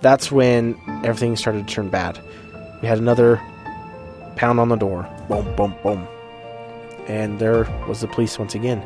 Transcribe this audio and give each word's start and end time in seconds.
That's 0.00 0.30
when 0.30 0.78
everything 1.04 1.36
started 1.36 1.68
to 1.68 1.74
turn 1.74 1.88
bad. 1.88 2.20
We 2.82 2.88
had 2.88 2.98
another 2.98 3.40
pound 4.36 4.60
on 4.60 4.68
the 4.68 4.76
door. 4.76 5.08
Boom, 5.28 5.54
boom, 5.56 5.74
boom. 5.82 6.06
And 7.08 7.38
there 7.38 7.64
was 7.88 8.00
the 8.00 8.08
police 8.08 8.38
once 8.38 8.54
again. 8.54 8.82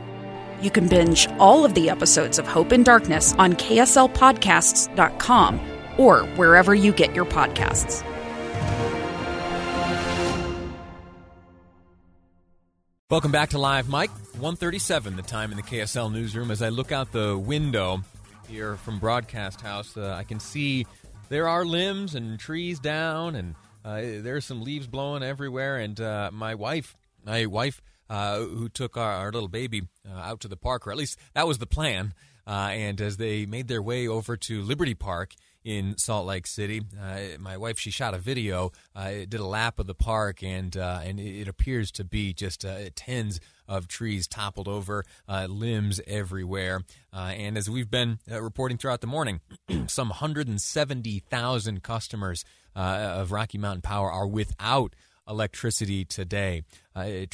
You 0.63 0.71
can 0.71 0.89
binge 0.89 1.29
all 1.39 1.65
of 1.65 1.75
the 1.75 1.91
episodes 1.91 2.39
of 2.39 2.47
Hope 2.47 2.71
and 2.73 2.85
Darkness 2.85 3.35
on 3.39 3.55
KSLPodcasts.com 3.55 5.61
or 5.97 6.25
wherever 6.37 6.75
you 6.75 6.93
get 6.93 7.15
your 7.15 7.25
podcasts. 7.25 8.05
Welcome 13.11 13.33
back 13.33 13.51
to 13.51 13.59
Live 13.59 13.89
Mike. 13.89 14.11
137, 14.35 15.17
the 15.17 15.23
time 15.23 15.51
in 15.51 15.57
the 15.57 15.65
KSL 15.65 16.13
newsroom. 16.13 16.53
As 16.53 16.63
I 16.63 16.69
look 16.69 16.93
out 16.93 17.11
the 17.11 17.37
window 17.37 18.05
here 18.47 18.77
from 18.77 19.01
Broadcast 19.01 19.61
House, 19.61 19.97
uh, 19.97 20.15
I 20.17 20.23
can 20.23 20.39
see 20.39 20.87
there 21.31 21.49
are 21.49 21.65
limbs 21.65 22.15
and 22.15 22.39
trees 22.39 22.79
down, 22.79 23.35
and 23.35 23.55
uh, 23.85 24.01
there's 24.23 24.45
some 24.45 24.63
leaves 24.63 24.87
blowing 24.87 25.23
everywhere. 25.23 25.79
And 25.79 25.99
uh, 25.99 26.31
my 26.33 26.55
wife, 26.55 26.97
my 27.25 27.47
wife, 27.47 27.81
uh, 28.11 28.41
who 28.41 28.69
took 28.69 28.97
our, 28.97 29.13
our 29.13 29.33
little 29.33 29.49
baby 29.49 29.83
uh, 30.07 30.19
out 30.19 30.41
to 30.41 30.49
the 30.49 30.57
park, 30.57 30.87
or 30.87 30.91
at 30.91 30.99
least 30.99 31.19
that 31.33 31.47
was 31.47 31.59
the 31.59 31.67
plan. 31.67 32.13
Uh, 32.47 32.71
and 32.73 33.01
as 33.01 33.17
they 33.17 33.47
made 33.47 33.69
their 33.69 33.83
way 33.83 34.09
over 34.09 34.37
to 34.37 34.63
Liberty 34.63 34.95
Park, 34.95 35.35
in 35.65 35.97
Salt 35.99 36.27
Lake 36.27 36.47
City. 36.47 36.83
Uh, 37.01 37.39
my 37.39 37.57
wife, 37.57 37.79
she 37.79 37.91
shot 37.91 38.15
a 38.15 38.19
video, 38.19 38.73
uh, 38.95 39.11
did 39.11 39.35
a 39.35 39.47
lap 39.47 39.79
of 39.79 39.87
the 39.87 39.95
park, 39.95 40.43
and 40.43 40.77
uh, 40.77 41.01
and 41.05 41.21
it 41.21 41.49
appears 41.49 41.91
to 41.93 42.05
be 42.05 42.33
just 42.33 42.65
uh, 42.65 42.79
tens 42.95 43.41
of 43.69 43.87
trees 43.87 44.27
toppled 44.27 44.67
over, 44.67 45.05
uh, 45.29 45.47
limbs 45.49 46.01
everywhere. 46.07 46.83
And 47.13 47.57
as 47.57 47.69
we've 47.69 47.91
been 47.91 48.19
reporting 48.27 48.79
throughout 48.79 49.01
the 49.01 49.07
morning, 49.07 49.41
some 49.87 50.09
170,000 50.09 51.83
customers 51.83 52.45
of 52.75 53.31
Rocky 53.31 53.59
Mountain 53.59 53.83
Power 53.83 54.11
are 54.11 54.27
without 54.27 54.95
electricity 55.31 56.05
today. 56.05 56.63
Uh, 56.95 57.25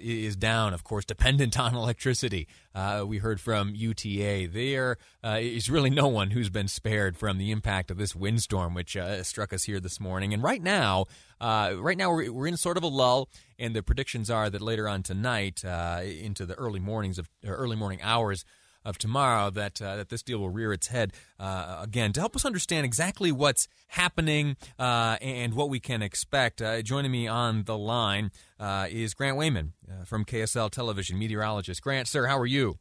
is 0.00 0.34
down, 0.34 0.72
of 0.72 0.82
course, 0.82 1.04
dependent 1.14 1.58
on 1.58 1.74
electricity. 1.74 2.48
Uh, 2.74 3.04
we 3.06 3.18
heard 3.18 3.40
from 3.40 3.74
UTA. 3.74 4.48
There 4.50 4.96
uh, 5.22 5.38
is 5.40 5.70
really 5.70 5.90
no 5.90 6.08
one 6.08 6.30
who's 6.30 6.50
been 6.50 6.68
spared 6.68 7.16
from 7.16 7.38
the 7.38 7.50
impact 7.50 7.90
of 7.90 7.98
this 7.98 8.16
windstorm, 8.16 8.74
which 8.74 8.96
uh, 8.96 9.22
struck 9.22 9.52
us 9.52 9.64
here 9.64 9.78
this 9.78 10.00
morning. 10.00 10.32
And 10.32 10.42
right 10.42 10.62
now, 10.62 11.04
uh, 11.40 11.74
right 11.78 11.98
now 11.98 12.10
we're, 12.10 12.32
we're 12.32 12.46
in 12.46 12.56
sort 12.56 12.76
of 12.76 12.82
a 12.82 12.88
lull, 12.88 13.28
and 13.58 13.76
the 13.76 13.82
predictions 13.82 14.30
are 14.30 14.48
that 14.48 14.62
later 14.62 14.88
on 14.88 15.02
tonight, 15.02 15.64
uh, 15.64 16.00
into 16.02 16.46
the 16.46 16.54
early 16.54 16.80
mornings 16.80 17.18
of 17.18 17.28
early 17.44 17.76
morning 17.76 18.00
hours 18.02 18.44
of 18.84 18.98
tomorrow 18.98 19.50
that 19.50 19.80
uh, 19.80 19.96
that 19.96 20.08
this 20.08 20.22
deal 20.22 20.38
will 20.38 20.50
rear 20.50 20.72
its 20.72 20.88
head 20.88 21.12
uh, 21.38 21.78
again. 21.80 22.12
To 22.12 22.20
help 22.20 22.36
us 22.36 22.44
understand 22.44 22.84
exactly 22.84 23.32
what's 23.32 23.68
happening 23.88 24.56
uh, 24.78 25.16
and 25.20 25.54
what 25.54 25.70
we 25.70 25.80
can 25.80 26.02
expect, 26.02 26.60
uh, 26.60 26.82
joining 26.82 27.10
me 27.10 27.26
on 27.26 27.64
the 27.64 27.78
line 27.78 28.30
uh, 28.60 28.86
is 28.90 29.14
Grant 29.14 29.38
Weyman 29.38 29.72
uh, 29.88 30.04
from 30.04 30.24
KSL 30.24 30.70
Television, 30.70 31.18
meteorologist. 31.18 31.82
Grant, 31.82 32.08
sir, 32.08 32.26
how 32.26 32.38
are 32.38 32.46
you? 32.46 32.78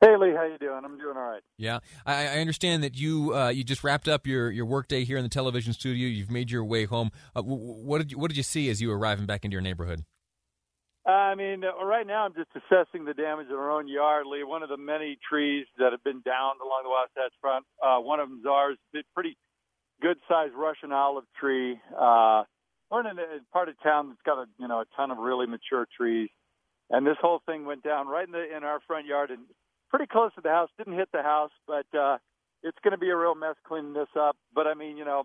Hey 0.00 0.16
Lee, 0.16 0.32
how 0.34 0.44
you 0.44 0.56
doing? 0.56 0.80
I'm 0.82 0.96
doing 0.96 1.14
all 1.14 1.24
right. 1.24 1.42
Yeah, 1.58 1.80
I, 2.06 2.28
I 2.28 2.38
understand 2.38 2.82
that 2.84 2.96
you 2.96 3.36
you 3.50 3.62
just 3.64 3.84
wrapped 3.84 4.08
up 4.08 4.26
your, 4.26 4.50
your 4.50 4.64
workday 4.64 5.04
here 5.04 5.18
in 5.18 5.22
the 5.22 5.28
television 5.28 5.74
studio. 5.74 6.08
You've 6.08 6.30
made 6.30 6.50
your 6.50 6.64
way 6.64 6.86
home. 6.86 7.10
what 7.34 7.98
did 7.98 8.12
you, 8.12 8.18
what 8.18 8.28
did 8.28 8.38
you 8.38 8.42
see 8.42 8.70
as 8.70 8.80
you 8.80 8.88
were 8.88 8.98
arriving 8.98 9.26
back 9.26 9.44
into 9.44 9.54
your 9.54 9.60
neighborhood? 9.60 10.04
I 11.10 11.34
mean, 11.34 11.64
uh, 11.64 11.84
right 11.84 12.06
now 12.06 12.24
I'm 12.24 12.34
just 12.34 12.50
assessing 12.54 13.04
the 13.04 13.14
damage 13.14 13.46
in 13.48 13.54
our 13.54 13.70
own 13.70 13.88
yard, 13.88 14.26
Lee. 14.26 14.44
One 14.44 14.62
of 14.62 14.68
the 14.68 14.76
many 14.76 15.18
trees 15.28 15.66
that 15.78 15.92
have 15.92 16.04
been 16.04 16.22
downed 16.24 16.60
along 16.62 16.82
the 16.84 16.90
Wasatch 16.90 17.32
Front. 17.40 17.64
Uh, 17.82 17.98
one 17.98 18.20
of 18.20 18.28
them's 18.28 18.46
ours. 18.46 18.76
Pretty 19.14 19.36
good-sized 20.02 20.54
Russian 20.54 20.92
olive 20.92 21.24
tree. 21.38 21.80
Uh, 21.98 22.44
we're 22.90 23.00
in 23.00 23.18
a 23.18 23.52
part 23.52 23.68
of 23.68 23.80
town 23.82 24.08
that's 24.08 24.22
got 24.24 24.38
a 24.38 24.46
you 24.58 24.68
know 24.68 24.80
a 24.80 24.84
ton 24.96 25.10
of 25.10 25.18
really 25.18 25.46
mature 25.46 25.86
trees, 25.96 26.28
and 26.90 27.06
this 27.06 27.16
whole 27.20 27.40
thing 27.46 27.64
went 27.64 27.82
down 27.82 28.08
right 28.08 28.26
in 28.26 28.32
the 28.32 28.56
in 28.56 28.64
our 28.64 28.80
front 28.86 29.06
yard 29.06 29.30
and 29.30 29.40
pretty 29.90 30.06
close 30.06 30.34
to 30.34 30.40
the 30.40 30.48
house. 30.48 30.68
Didn't 30.76 30.98
hit 30.98 31.08
the 31.12 31.22
house, 31.22 31.52
but 31.66 31.86
uh, 31.96 32.18
it's 32.62 32.78
going 32.82 32.92
to 32.92 32.98
be 32.98 33.10
a 33.10 33.16
real 33.16 33.34
mess 33.34 33.56
cleaning 33.66 33.92
this 33.92 34.08
up. 34.18 34.36
But 34.54 34.66
I 34.66 34.74
mean, 34.74 34.96
you 34.96 35.04
know, 35.04 35.22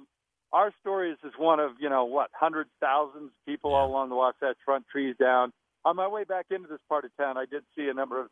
our 0.54 0.72
story 0.82 1.12
is 1.12 1.18
just 1.24 1.40
one 1.40 1.60
of 1.60 1.72
you 1.80 1.90
know 1.90 2.06
what 2.06 2.30
hundreds, 2.34 2.70
thousands 2.80 3.32
of 3.32 3.46
people 3.46 3.74
all 3.74 3.90
along 3.90 4.10
the 4.10 4.16
Wasatch 4.16 4.58
Front, 4.64 4.86
trees 4.92 5.16
down 5.20 5.52
on 5.86 5.96
my 5.96 6.08
way 6.08 6.24
back 6.24 6.48
into 6.52 6.68
this 6.68 6.80
part 6.90 7.06
of 7.06 7.16
town, 7.16 7.38
I 7.38 7.46
did 7.46 7.64
see 7.78 7.88
a 7.90 7.94
number 7.94 8.20
of 8.20 8.28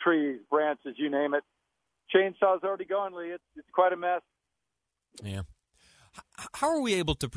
trees, 0.00 0.38
branches, 0.50 0.94
you 0.96 1.10
name 1.10 1.34
it. 1.34 1.42
Chainsaw's 2.14 2.62
already 2.62 2.84
gone, 2.84 3.14
Lee. 3.14 3.28
It's, 3.28 3.44
it's 3.56 3.68
quite 3.74 3.92
a 3.92 3.96
mess. 3.96 4.22
Yeah. 5.22 5.42
How 6.54 6.68
are 6.68 6.80
we 6.80 6.94
able 6.94 7.14
to? 7.16 7.30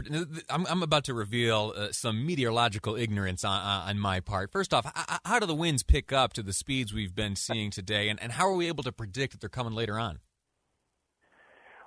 I'm, 0.50 0.66
I'm 0.68 0.84
about 0.84 1.06
to 1.06 1.14
reveal 1.14 1.74
uh, 1.76 1.88
some 1.92 2.26
meteorological 2.26 2.98
ignorance 2.98 3.46
on, 3.46 3.62
on 3.62 3.98
my 3.98 4.20
part. 4.20 4.52
First 4.52 4.74
off, 4.74 4.92
how 5.24 5.40
do 5.40 5.46
the 5.46 5.56
winds 5.56 5.82
pick 5.82 6.12
up 6.12 6.34
to 6.34 6.44
the 6.44 6.52
speeds 6.52 6.94
we've 6.94 7.16
been 7.16 7.38
seeing 7.38 7.72
today, 7.72 8.10
and, 8.10 8.22
and 8.22 8.34
how 8.34 8.50
are 8.50 8.56
we 8.56 8.68
able 8.68 8.84
to 8.84 8.92
predict 8.92 9.32
that 9.32 9.40
they're 9.40 9.50
coming 9.50 9.74
later 9.74 9.98
on? 9.98 10.20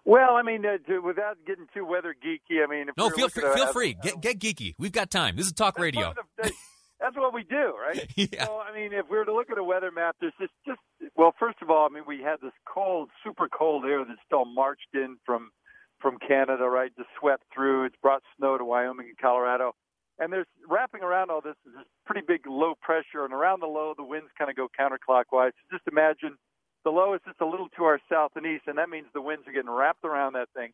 Well, 0.06 0.36
I 0.36 0.42
mean, 0.42 0.64
uh, 0.64 0.78
to, 0.88 1.00
without 1.00 1.36
getting 1.46 1.66
too 1.74 1.84
weather 1.84 2.14
geeky, 2.14 2.64
I 2.64 2.66
mean, 2.66 2.86
no, 2.96 3.10
feel 3.10 3.28
free, 3.28 3.44
feel 3.54 3.66
free, 3.66 3.94
get 4.02 4.22
get 4.22 4.38
geeky. 4.38 4.74
We've 4.78 4.92
got 4.92 5.10
time. 5.10 5.36
This 5.36 5.44
is 5.44 5.52
talk 5.52 5.78
radio. 5.78 6.14
That's 7.08 7.20
what 7.20 7.32
we 7.32 7.42
do, 7.42 7.74
right? 7.80 8.06
yeah. 8.16 8.44
So, 8.44 8.60
I 8.60 8.74
mean, 8.74 8.92
if 8.92 9.06
we 9.10 9.16
were 9.16 9.24
to 9.24 9.34
look 9.34 9.50
at 9.50 9.58
a 9.58 9.64
weather 9.64 9.90
map, 9.90 10.16
there's 10.20 10.34
just, 10.38 10.52
just 10.66 10.80
well, 11.16 11.34
first 11.38 11.58
of 11.62 11.70
all, 11.70 11.88
I 11.90 11.92
mean, 11.92 12.04
we 12.06 12.22
had 12.22 12.36
this 12.42 12.52
cold, 12.72 13.08
super 13.24 13.48
cold 13.48 13.84
air 13.84 14.04
that 14.04 14.16
still 14.26 14.44
marched 14.44 14.94
in 14.94 15.16
from 15.24 15.50
from 16.00 16.16
Canada, 16.18 16.64
right? 16.64 16.92
Just 16.96 17.08
swept 17.18 17.42
through. 17.52 17.86
It's 17.86 17.96
brought 18.00 18.22
snow 18.36 18.56
to 18.56 18.64
Wyoming 18.64 19.06
and 19.08 19.18
Colorado, 19.18 19.72
and 20.18 20.32
there's 20.32 20.46
wrapping 20.68 21.02
around 21.02 21.30
all 21.30 21.40
this 21.40 21.56
is 21.66 21.72
this 21.74 21.86
pretty 22.06 22.22
big 22.26 22.46
low 22.46 22.74
pressure, 22.80 23.24
and 23.24 23.32
around 23.32 23.60
the 23.60 23.66
low, 23.66 23.94
the 23.96 24.04
winds 24.04 24.30
kind 24.38 24.50
of 24.50 24.56
go 24.56 24.68
counterclockwise. 24.78 25.50
So 25.50 25.76
just 25.76 25.88
imagine 25.90 26.36
the 26.84 26.90
low 26.90 27.14
is 27.14 27.20
just 27.26 27.40
a 27.40 27.46
little 27.46 27.68
to 27.76 27.84
our 27.84 27.98
south 28.10 28.32
and 28.36 28.46
east, 28.46 28.64
and 28.66 28.78
that 28.78 28.90
means 28.90 29.06
the 29.12 29.22
winds 29.22 29.48
are 29.48 29.52
getting 29.52 29.70
wrapped 29.70 30.04
around 30.04 30.34
that 30.34 30.48
thing, 30.54 30.70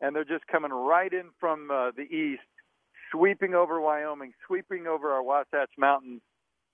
and 0.00 0.16
they're 0.16 0.24
just 0.24 0.46
coming 0.48 0.72
right 0.72 1.12
in 1.12 1.30
from 1.38 1.70
uh, 1.70 1.90
the 1.96 2.02
east 2.02 2.42
sweeping 3.10 3.54
over 3.54 3.80
Wyoming, 3.80 4.32
sweeping 4.46 4.86
over 4.86 5.12
our 5.12 5.22
Wasatch 5.22 5.70
Mountains, 5.78 6.22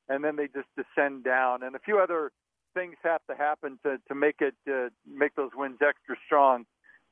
and 0.09 0.25
then 0.25 0.37
they 0.37 0.47
just 0.47 0.69
descend 0.77 1.25
down. 1.25 1.63
And 1.63 1.75
a 1.77 1.79
few 1.79 1.99
other 1.99 2.33
things 2.75 2.97
have 3.03 3.21
to 3.31 3.37
happen 3.37 3.79
to 3.85 3.99
to 4.09 4.15
make 4.15 4.37
it 4.41 4.55
uh, 4.69 4.89
make 5.07 5.35
those 5.35 5.51
winds 5.55 5.81
extra 5.87 6.17
strong. 6.27 6.65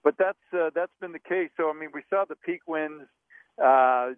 But 0.03 0.15
that's 0.19 0.39
uh, 0.53 0.71
that's 0.75 0.93
been 1.01 1.13
the 1.13 1.19
case. 1.19 1.51
So 1.57 1.71
I 1.71 1.79
mean, 1.79 1.91
we 1.93 2.03
saw 2.11 2.25
the 2.29 2.37
peak 2.37 2.63
winds 2.67 3.05
uh, 3.63 4.13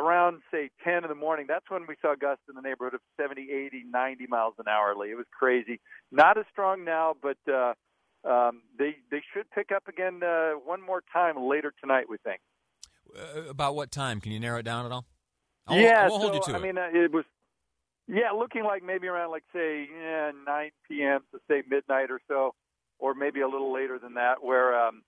around 0.00 0.40
say 0.50 0.70
10 0.84 1.04
in 1.04 1.08
the 1.08 1.14
morning. 1.14 1.46
That's 1.48 1.68
when 1.68 1.86
we 1.88 1.96
saw 2.00 2.14
gusts 2.14 2.44
in 2.48 2.54
the 2.54 2.62
neighborhood 2.62 2.94
of 2.94 3.00
70, 3.20 3.50
80, 3.50 3.84
90 3.90 4.26
miles 4.28 4.54
an 4.58 4.66
hour. 4.68 4.92
It 4.92 5.16
was 5.16 5.26
crazy. 5.36 5.80
Not 6.12 6.38
as 6.38 6.44
strong 6.52 6.84
now, 6.84 7.14
but 7.20 7.38
uh, 7.52 7.74
um, 8.24 8.62
they 8.78 8.96
they 9.10 9.22
should 9.34 9.50
pick 9.50 9.72
up 9.74 9.88
again 9.88 10.22
uh, 10.22 10.52
one 10.52 10.80
more 10.84 11.02
time 11.12 11.36
later 11.48 11.72
tonight. 11.80 12.06
We 12.08 12.18
think. 12.18 12.40
Uh, 13.16 13.48
about 13.48 13.74
what 13.74 13.90
time? 13.90 14.20
Can 14.20 14.32
you 14.32 14.40
narrow 14.40 14.58
it 14.58 14.64
down 14.64 14.86
at 14.86 14.92
all? 14.92 15.06
I 15.66 15.78
yeah, 15.78 16.04
I 16.04 16.08
won't 16.08 16.22
so, 16.22 16.28
hold 16.30 16.34
you 16.34 16.52
to 16.52 16.54
I 16.54 16.58
it. 16.58 16.62
mean, 16.62 16.78
uh, 16.78 16.88
it 16.92 17.12
was 17.12 17.24
yeah, 18.06 18.30
looking 18.30 18.64
like 18.64 18.82
maybe 18.82 19.06
around 19.06 19.30
like 19.30 19.44
say 19.52 19.86
yeah, 19.92 20.30
9 20.46 20.70
p.m. 20.88 21.20
to 21.32 21.40
say 21.48 21.62
midnight 21.68 22.10
or 22.10 22.20
so, 22.26 22.54
or 22.98 23.14
maybe 23.14 23.40
a 23.40 23.48
little 23.48 23.72
later 23.72 23.98
than 23.98 24.14
that, 24.14 24.42
where 24.42 24.78
um, 24.78 25.02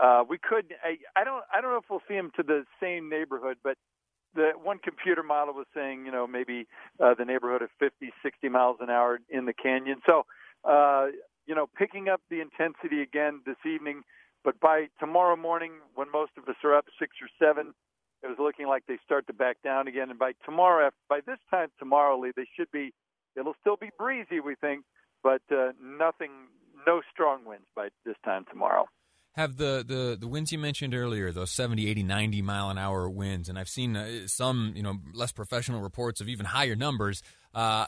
uh, 0.00 0.24
we 0.28 0.38
could. 0.38 0.74
I, 0.84 0.98
I 1.18 1.24
don't. 1.24 1.44
I 1.54 1.60
don't 1.60 1.70
know 1.70 1.78
if 1.78 1.84
we'll 1.88 2.02
see 2.08 2.14
them 2.14 2.30
to 2.36 2.42
the 2.42 2.64
same 2.80 3.08
neighborhood, 3.08 3.58
but 3.62 3.76
the 4.34 4.50
one 4.62 4.78
computer 4.78 5.22
model 5.22 5.54
was 5.54 5.66
saying, 5.74 6.06
you 6.06 6.12
know, 6.12 6.26
maybe 6.26 6.66
uh, 7.02 7.14
the 7.14 7.24
neighborhood 7.24 7.62
of 7.62 7.70
50, 7.80 8.12
60 8.22 8.48
miles 8.48 8.76
an 8.80 8.90
hour 8.90 9.18
in 9.28 9.44
the 9.44 9.52
canyon. 9.52 10.00
So, 10.06 10.24
uh, 10.64 11.06
you 11.46 11.54
know, 11.54 11.66
picking 11.76 12.08
up 12.08 12.20
the 12.30 12.40
intensity 12.40 13.02
again 13.02 13.40
this 13.44 13.56
evening. 13.66 14.02
But 14.44 14.58
by 14.60 14.86
tomorrow 14.98 15.36
morning, 15.36 15.72
when 15.94 16.10
most 16.10 16.32
of 16.38 16.48
us 16.48 16.56
are 16.64 16.74
up 16.74 16.86
six 16.98 17.16
or 17.20 17.28
seven, 17.38 17.74
it 18.22 18.26
was 18.26 18.36
looking 18.38 18.66
like 18.66 18.84
they 18.86 18.98
start 19.04 19.26
to 19.26 19.32
back 19.32 19.58
down 19.62 19.88
again. 19.88 20.10
And 20.10 20.18
by 20.18 20.32
tomorrow, 20.44 20.90
by 21.08 21.20
this 21.26 21.38
time 21.50 21.68
tomorrow, 21.78 22.18
Lee, 22.18 22.32
they 22.36 22.46
should 22.56 22.70
be. 22.70 22.92
It'll 23.36 23.54
still 23.60 23.76
be 23.76 23.90
breezy, 23.96 24.40
we 24.40 24.56
think, 24.56 24.84
but 25.22 25.42
uh, 25.52 25.72
nothing, 25.80 26.30
no 26.86 27.00
strong 27.12 27.44
winds 27.44 27.66
by 27.76 27.88
this 28.04 28.16
time 28.24 28.44
tomorrow. 28.50 28.86
have 29.36 29.56
the, 29.56 29.84
the, 29.86 30.16
the 30.18 30.26
winds 30.26 30.50
you 30.50 30.58
mentioned 30.58 30.94
earlier, 30.94 31.30
those 31.30 31.52
70, 31.52 31.88
80, 31.88 32.02
90 32.02 32.42
mile 32.42 32.70
an 32.70 32.78
hour 32.78 33.08
winds, 33.08 33.48
and 33.48 33.56
I've 33.56 33.68
seen 33.68 33.96
uh, 33.96 34.26
some, 34.26 34.72
you 34.74 34.82
know, 34.82 34.96
less 35.14 35.30
professional 35.30 35.80
reports 35.80 36.20
of 36.20 36.28
even 36.28 36.44
higher 36.44 36.74
numbers. 36.74 37.22
Uh, 37.54 37.86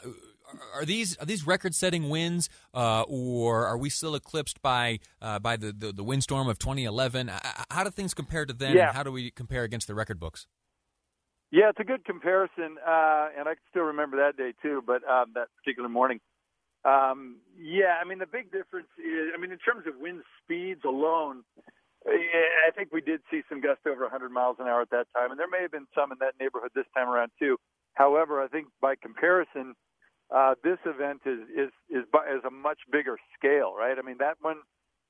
are 0.75 0.85
these 0.85 1.17
are 1.19 1.27
these 1.27 1.47
record 1.47 1.75
setting 1.75 2.09
winds, 2.09 2.49
uh, 2.75 3.03
or 3.03 3.67
are 3.67 3.79
we 3.79 3.89
still 3.91 4.15
eclipsed 4.15 4.63
by 4.63 4.99
uh, 5.21 5.39
by 5.39 5.57
the, 5.57 5.73
the, 5.73 5.93
the 5.93 6.05
windstorm 6.05 6.49
of 6.49 6.59
2011? 6.59 7.31
How 7.71 7.85
do 7.85 7.91
things 7.91 8.15
compare 8.15 8.45
to 8.47 8.53
then? 8.53 8.77
Yeah. 8.77 8.89
And 8.89 8.97
how 8.97 9.03
do 9.03 9.13
we 9.13 9.31
compare 9.31 9.65
against 9.65 9.87
the 9.87 9.95
record 9.95 10.19
books? 10.19 10.47
Yeah, 11.51 11.69
it's 11.69 11.81
a 11.81 11.85
good 11.85 12.05
comparison, 12.07 12.79
uh, 12.81 13.29
and 13.39 13.47
I 13.47 13.55
can 13.55 13.65
still 13.69 13.83
remember 13.83 14.17
that 14.17 14.37
day 14.37 14.55
too. 14.63 14.83
But 14.87 15.05
um, 15.09 15.33
that 15.35 15.49
particular 15.59 15.89
morning, 15.89 16.21
um, 16.85 17.37
yeah, 17.59 18.01
I 18.01 18.09
mean 18.09 18.19
the 18.19 18.27
big 18.27 18.51
difference 18.51 18.89
is, 18.99 19.31
I 19.37 19.41
mean 19.41 19.53
in 19.53 19.59
terms 19.59 19.87
of 19.87 20.01
wind 20.01 20.23
speeds 20.43 20.81
alone, 20.85 21.43
I 22.07 22.71
think 22.75 22.93
we 22.93 23.01
did 23.01 23.21
see 23.31 23.43
some 23.49 23.61
gusts 23.61 23.85
over 23.87 24.03
100 24.03 24.31
miles 24.31 24.57
an 24.59 24.67
hour 24.67 24.81
at 24.81 24.91
that 24.91 25.07
time, 25.15 25.31
and 25.31 25.39
there 25.39 25.49
may 25.49 25.63
have 25.63 25.71
been 25.71 25.87
some 25.95 26.11
in 26.11 26.19
that 26.21 26.35
neighborhood 26.41 26.71
this 26.75 26.87
time 26.97 27.09
around 27.09 27.31
too. 27.39 27.59
However, 27.95 28.43
I 28.43 28.49
think 28.49 28.69
by 28.81 28.95
comparison, 28.97 29.75
uh, 30.35 30.55
this 30.65 30.79
event 30.87 31.23
is 31.27 31.41
is 31.51 31.71
is 31.91 32.05
is 32.05 32.45
a 32.47 32.51
much 32.51 32.81
bigger 32.91 33.19
scale, 33.39 33.75
right? 33.77 33.97
I 33.99 34.03
mean 34.03 34.17
that 34.19 34.39
one, 34.41 34.59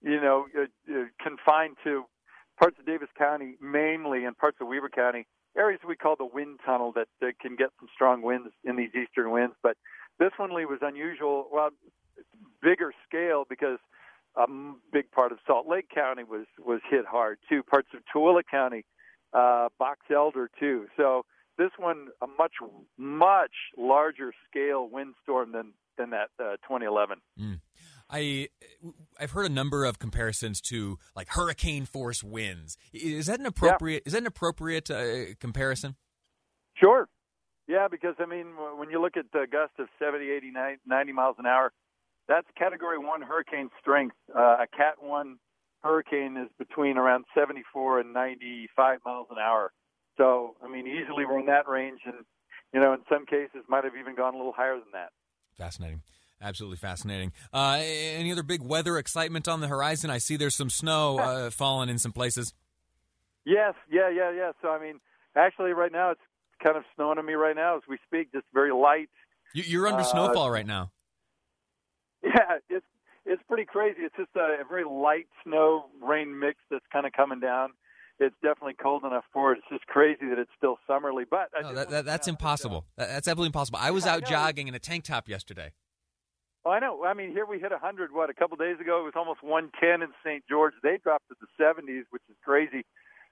you 0.02 0.20
know, 0.20 0.46
uh, 0.56 0.62
uh, 0.92 1.04
confined 1.22 1.76
to 1.84 2.04
parts 2.58 2.76
of 2.78 2.86
Davis 2.86 3.08
County 3.16 3.56
mainly 3.60 4.24
and 4.24 4.36
parts 4.36 4.58
of 4.60 4.68
Weber 4.68 4.88
County 4.88 5.26
areas 5.56 5.80
we 5.86 5.96
call 5.96 6.16
the 6.16 6.26
wind 6.26 6.60
tunnel 6.64 6.92
that, 6.92 7.08
that 7.20 7.38
can 7.38 7.56
get 7.56 7.70
some 7.78 7.88
strong 7.94 8.22
winds 8.22 8.48
in 8.64 8.76
these 8.76 8.90
eastern 8.94 9.30
winds. 9.30 9.54
But 9.62 9.76
this 10.18 10.30
one, 10.36 10.54
Lee, 10.54 10.64
was 10.64 10.78
unusual. 10.82 11.48
Well, 11.52 11.70
bigger 12.62 12.92
scale 13.08 13.44
because 13.48 13.78
a 14.36 14.46
big 14.92 15.10
part 15.10 15.32
of 15.32 15.38
Salt 15.46 15.66
Lake 15.68 15.88
County 15.94 16.24
was 16.24 16.46
was 16.58 16.80
hit 16.90 17.04
hard 17.04 17.38
too. 17.48 17.62
Parts 17.62 17.88
of 17.94 18.00
Tooele 18.14 18.42
County, 18.50 18.84
uh, 19.34 19.68
Box 19.78 20.00
Elder 20.14 20.48
too. 20.58 20.86
So 20.96 21.24
this 21.62 21.70
one 21.78 22.08
a 22.20 22.26
much 22.26 22.54
much 22.98 23.52
larger 23.76 24.32
scale 24.48 24.88
windstorm 24.90 25.52
than 25.52 25.72
than 25.96 26.10
that 26.10 26.30
uh, 26.40 26.56
2011. 26.68 27.18
Mm. 27.40 27.60
I 28.10 28.48
I've 29.18 29.30
heard 29.30 29.46
a 29.46 29.54
number 29.54 29.84
of 29.84 29.98
comparisons 29.98 30.60
to 30.62 30.98
like 31.14 31.28
hurricane 31.28 31.86
force 31.86 32.22
winds. 32.22 32.76
Is 32.92 33.26
that 33.26 33.38
an 33.38 33.46
appropriate? 33.46 34.02
Yeah. 34.04 34.08
Is 34.08 34.12
that 34.14 34.22
an 34.22 34.26
appropriate 34.26 34.90
uh, 34.90 35.34
comparison? 35.40 35.96
Sure. 36.74 37.08
Yeah, 37.68 37.86
because 37.88 38.16
I 38.18 38.26
mean, 38.26 38.46
when 38.76 38.90
you 38.90 39.00
look 39.00 39.16
at 39.16 39.26
the 39.32 39.46
gust 39.50 39.72
of 39.78 39.86
70, 39.98 40.30
80, 40.30 40.52
90 40.84 41.12
miles 41.12 41.36
an 41.38 41.46
hour, 41.46 41.72
that's 42.28 42.46
Category 42.58 42.98
One 42.98 43.22
hurricane 43.22 43.70
strength. 43.80 44.16
Uh, 44.34 44.64
a 44.64 44.66
Cat 44.76 44.96
One 45.00 45.38
hurricane 45.82 46.36
is 46.36 46.50
between 46.58 46.98
around 46.98 47.24
74 47.34 48.00
and 48.00 48.12
95 48.12 48.98
miles 49.06 49.28
an 49.30 49.38
hour. 49.38 49.72
So, 50.16 50.56
I 50.62 50.68
mean, 50.68 50.86
easily 50.86 51.24
we're 51.24 51.40
in 51.40 51.46
that 51.46 51.68
range, 51.68 52.00
and 52.04 52.24
you 52.72 52.80
know, 52.80 52.92
in 52.92 53.00
some 53.08 53.26
cases, 53.26 53.64
might 53.68 53.84
have 53.84 53.96
even 53.98 54.14
gone 54.14 54.34
a 54.34 54.36
little 54.36 54.52
higher 54.52 54.74
than 54.74 54.92
that. 54.92 55.10
Fascinating. 55.56 56.02
Absolutely 56.40 56.76
fascinating. 56.76 57.32
Uh, 57.52 57.78
any 57.80 58.32
other 58.32 58.42
big 58.42 58.62
weather 58.62 58.98
excitement 58.98 59.46
on 59.46 59.60
the 59.60 59.68
horizon? 59.68 60.10
I 60.10 60.18
see 60.18 60.36
there's 60.36 60.56
some 60.56 60.70
snow 60.70 61.18
uh, 61.18 61.50
falling 61.52 61.88
in 61.88 61.98
some 61.98 62.12
places. 62.12 62.52
Yes, 63.44 63.74
yeah, 63.90 64.10
yeah, 64.10 64.32
yeah. 64.32 64.52
So 64.60 64.68
I 64.68 64.80
mean, 64.80 65.00
actually, 65.36 65.72
right 65.72 65.92
now 65.92 66.10
it's 66.10 66.20
kind 66.62 66.76
of 66.76 66.82
snowing 66.94 67.18
on 67.18 67.26
me 67.26 67.34
right 67.34 67.54
now 67.54 67.76
as 67.76 67.82
we 67.88 67.98
speak. 68.06 68.32
Just 68.32 68.46
very 68.52 68.72
light. 68.72 69.08
You're 69.54 69.86
under 69.86 70.00
uh, 70.02 70.04
snowfall 70.04 70.50
right 70.50 70.66
now. 70.66 70.90
Yeah, 72.24 72.58
it's 72.70 72.86
it's 73.26 73.42
pretty 73.48 73.64
crazy. 73.64 74.02
It's 74.02 74.14
just 74.16 74.30
a, 74.36 74.60
a 74.60 74.64
very 74.68 74.84
light 74.84 75.26
snow 75.42 75.86
rain 76.00 76.38
mix 76.38 76.58
that's 76.70 76.84
kind 76.92 77.04
of 77.04 77.12
coming 77.12 77.40
down. 77.40 77.70
It's 78.22 78.36
definitely 78.42 78.74
cold 78.74 79.04
enough 79.04 79.24
for 79.32 79.52
it. 79.52 79.58
It's 79.58 79.68
just 79.68 79.86
crazy 79.86 80.28
that 80.28 80.38
it's 80.38 80.50
still 80.56 80.78
summerly, 80.86 81.24
but 81.28 81.48
no, 81.60 81.74
that, 81.74 81.90
that, 81.90 82.04
that's 82.04 82.28
impossible. 82.28 82.86
That's 82.96 83.26
absolutely 83.26 83.46
impossible. 83.46 83.80
I 83.82 83.90
was 83.90 84.06
out 84.06 84.24
jogging 84.24 84.68
in 84.68 84.74
a 84.74 84.78
tank 84.78 85.04
top 85.04 85.28
yesterday. 85.28 85.72
Oh, 86.64 86.70
I 86.70 86.78
know. 86.78 87.04
I 87.04 87.14
mean, 87.14 87.32
here 87.32 87.44
we 87.44 87.58
hit 87.58 87.72
100. 87.72 88.12
What 88.12 88.30
a 88.30 88.34
couple 88.34 88.56
days 88.56 88.78
ago, 88.80 89.00
it 89.00 89.04
was 89.04 89.14
almost 89.16 89.42
110 89.42 90.02
in 90.02 90.14
St. 90.24 90.44
George. 90.48 90.74
They 90.82 90.98
dropped 91.02 91.24
to 91.28 91.34
the 91.40 91.48
70s, 91.58 92.04
which 92.10 92.22
is 92.30 92.36
crazy. 92.44 92.84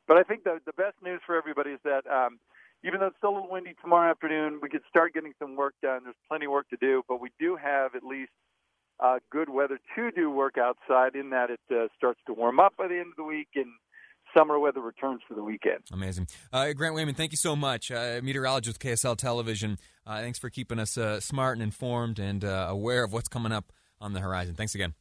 But 0.08 0.16
I 0.16 0.24
think 0.24 0.42
the 0.42 0.58
the 0.66 0.72
best 0.72 0.96
news 1.04 1.20
for 1.24 1.36
everybody 1.36 1.70
is 1.70 1.78
that 1.84 2.02
um, 2.10 2.40
even 2.82 2.98
though 2.98 3.06
it's 3.06 3.16
still 3.18 3.30
a 3.30 3.36
little 3.38 3.50
windy 3.50 3.74
tomorrow 3.80 4.10
afternoon, 4.10 4.58
we 4.60 4.68
could 4.68 4.82
start 4.88 5.14
getting 5.14 5.34
some 5.38 5.54
work 5.54 5.74
done. 5.82 6.00
There's 6.02 6.16
plenty 6.26 6.46
of 6.46 6.52
work 6.52 6.68
to 6.70 6.76
do, 6.80 7.02
but 7.06 7.20
we 7.20 7.30
do 7.38 7.54
have 7.54 7.94
at 7.94 8.02
least 8.02 8.32
uh, 8.98 9.18
good 9.30 9.48
weather 9.48 9.78
to 9.94 10.10
do 10.10 10.30
work 10.30 10.58
outside. 10.58 11.14
In 11.14 11.30
that 11.30 11.50
it 11.50 11.60
uh, 11.70 11.86
starts 11.96 12.18
to 12.26 12.34
warm 12.34 12.58
up 12.58 12.74
by 12.76 12.88
the 12.88 12.98
end 12.98 13.12
of 13.12 13.16
the 13.16 13.24
week 13.24 13.48
and 13.54 13.70
summer 14.36 14.58
weather 14.58 14.80
returns 14.80 15.20
for 15.26 15.34
the 15.34 15.42
weekend. 15.42 15.80
Amazing. 15.92 16.28
Uh, 16.52 16.72
Grant 16.72 16.94
Weyman, 16.94 17.16
thank 17.16 17.32
you 17.32 17.36
so 17.36 17.54
much. 17.56 17.90
Uh, 17.90 18.20
meteorologist 18.22 18.82
with 18.82 18.92
KSL 18.92 19.16
Television. 19.16 19.78
Uh, 20.06 20.20
thanks 20.20 20.38
for 20.38 20.50
keeping 20.50 20.78
us 20.78 20.96
uh, 20.98 21.20
smart 21.20 21.56
and 21.56 21.62
informed 21.62 22.18
and 22.18 22.44
uh, 22.44 22.66
aware 22.68 23.04
of 23.04 23.12
what's 23.12 23.28
coming 23.28 23.52
up 23.52 23.72
on 24.00 24.12
the 24.12 24.20
horizon. 24.20 24.54
Thanks 24.54 24.74
again. 24.74 24.94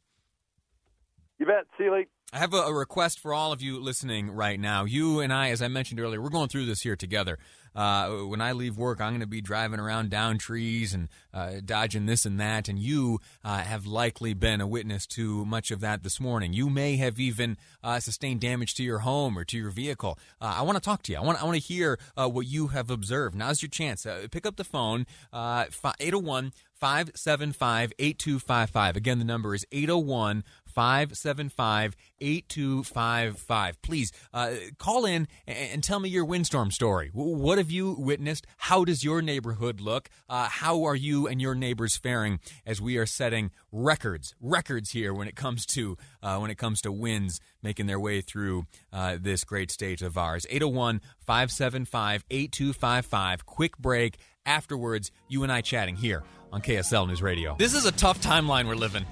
You 1.38 1.46
bet. 1.46 1.66
See 1.78 1.84
you 1.84 1.92
later. 1.92 2.08
I 2.32 2.38
have 2.38 2.54
a, 2.54 2.72
request 2.72 3.18
for 3.18 3.34
all 3.34 3.50
of 3.50 3.60
you 3.60 3.80
listening 3.80 4.30
right 4.30 4.58
now. 4.58 4.84
You 4.84 5.18
and 5.18 5.32
I, 5.32 5.50
as 5.50 5.60
I 5.60 5.66
mentioned 5.66 5.98
earlier, 5.98 6.22
we're 6.22 6.28
going 6.28 6.48
through 6.48 6.66
this 6.66 6.82
here 6.82 6.94
together. 6.94 7.38
Uh, 7.74 8.08
when 8.26 8.40
I 8.40 8.52
leave 8.52 8.76
work, 8.76 9.00
I'm 9.00 9.10
going 9.10 9.20
to 9.20 9.26
be 9.26 9.40
driving 9.40 9.80
around 9.80 10.10
down 10.10 10.38
trees 10.38 10.94
and 10.94 11.08
uh, 11.34 11.54
dodging 11.64 12.06
this 12.06 12.24
and 12.24 12.38
that. 12.40 12.68
And 12.68 12.78
you 12.78 13.20
uh, 13.44 13.58
have 13.58 13.84
likely 13.84 14.32
been 14.34 14.60
a 14.60 14.66
witness 14.66 15.06
to 15.08 15.44
much 15.44 15.70
of 15.70 15.80
that 15.80 16.02
this 16.02 16.20
morning. 16.20 16.52
You 16.52 16.70
may 16.70 16.96
have 16.96 17.18
even 17.18 17.56
uh, 17.82 17.98
sustained 18.00 18.40
damage 18.40 18.74
to 18.74 18.84
your 18.84 19.00
home 19.00 19.36
or 19.36 19.44
to 19.44 19.58
your 19.58 19.70
vehicle. 19.70 20.18
Uh, 20.40 20.54
I 20.58 20.62
want 20.62 20.76
to 20.76 20.80
talk 20.80 21.02
to 21.04 21.12
you. 21.12 21.18
I 21.18 21.22
want 21.22 21.40
I 21.40 21.44
want 21.44 21.56
to 21.56 21.62
hear 21.62 21.98
uh, 22.16 22.28
what 22.28 22.46
you 22.46 22.68
have 22.68 22.90
observed. 22.90 23.34
Now's 23.36 23.62
your 23.62 23.70
chance. 23.70 24.06
pick 24.30 24.46
up 24.46 24.56
the 24.56 24.64
phone. 24.64 25.06
801 25.32 26.52
575 26.80 27.92
8255. 27.98 28.96
Again, 28.96 29.18
the 29.18 29.24
number 29.24 29.54
is 29.54 29.66
801 29.70 30.42
575 30.70 31.96
8255. 32.20 33.82
Please 33.82 34.12
uh, 34.32 34.52
call 34.78 35.04
in 35.04 35.28
and 35.46 35.82
tell 35.82 36.00
me 36.00 36.08
your 36.08 36.24
windstorm 36.24 36.70
story. 36.70 37.10
What 37.12 37.58
have 37.58 37.70
you 37.70 37.92
witnessed? 37.98 38.46
How 38.56 38.84
does 38.84 39.04
your 39.04 39.22
neighborhood 39.22 39.80
look? 39.80 40.08
Uh, 40.28 40.48
how 40.48 40.84
are 40.84 40.94
you 40.94 41.26
and 41.26 41.40
your 41.40 41.54
neighbors 41.54 41.96
faring 41.96 42.40
as 42.66 42.80
we 42.80 42.96
are 42.96 43.06
setting 43.06 43.50
records, 43.72 44.34
records 44.40 44.90
here 44.90 45.12
when 45.12 45.28
it 45.28 45.36
comes 45.36 45.66
to 45.66 45.96
uh, 46.22 46.38
when 46.38 46.50
it 46.50 46.58
comes 46.58 46.80
to 46.82 46.92
winds 46.92 47.40
making 47.62 47.86
their 47.86 48.00
way 48.00 48.20
through 48.20 48.66
uh, 48.92 49.16
this 49.20 49.44
great 49.44 49.70
state 49.70 50.02
of 50.02 50.16
ours? 50.16 50.46
801 50.50 51.00
575 51.20 52.24
8255. 52.30 53.46
Quick 53.46 53.78
break. 53.78 54.18
Afterwards, 54.46 55.10
you 55.28 55.42
and 55.42 55.52
I 55.52 55.60
chatting 55.60 55.96
here 55.96 56.24
on 56.52 56.62
KSL 56.62 57.06
News 57.06 57.22
Radio. 57.22 57.56
This 57.58 57.74
is 57.74 57.84
a 57.84 57.92
tough 57.92 58.20
timeline 58.20 58.66
we're 58.66 58.74
living. 58.74 59.04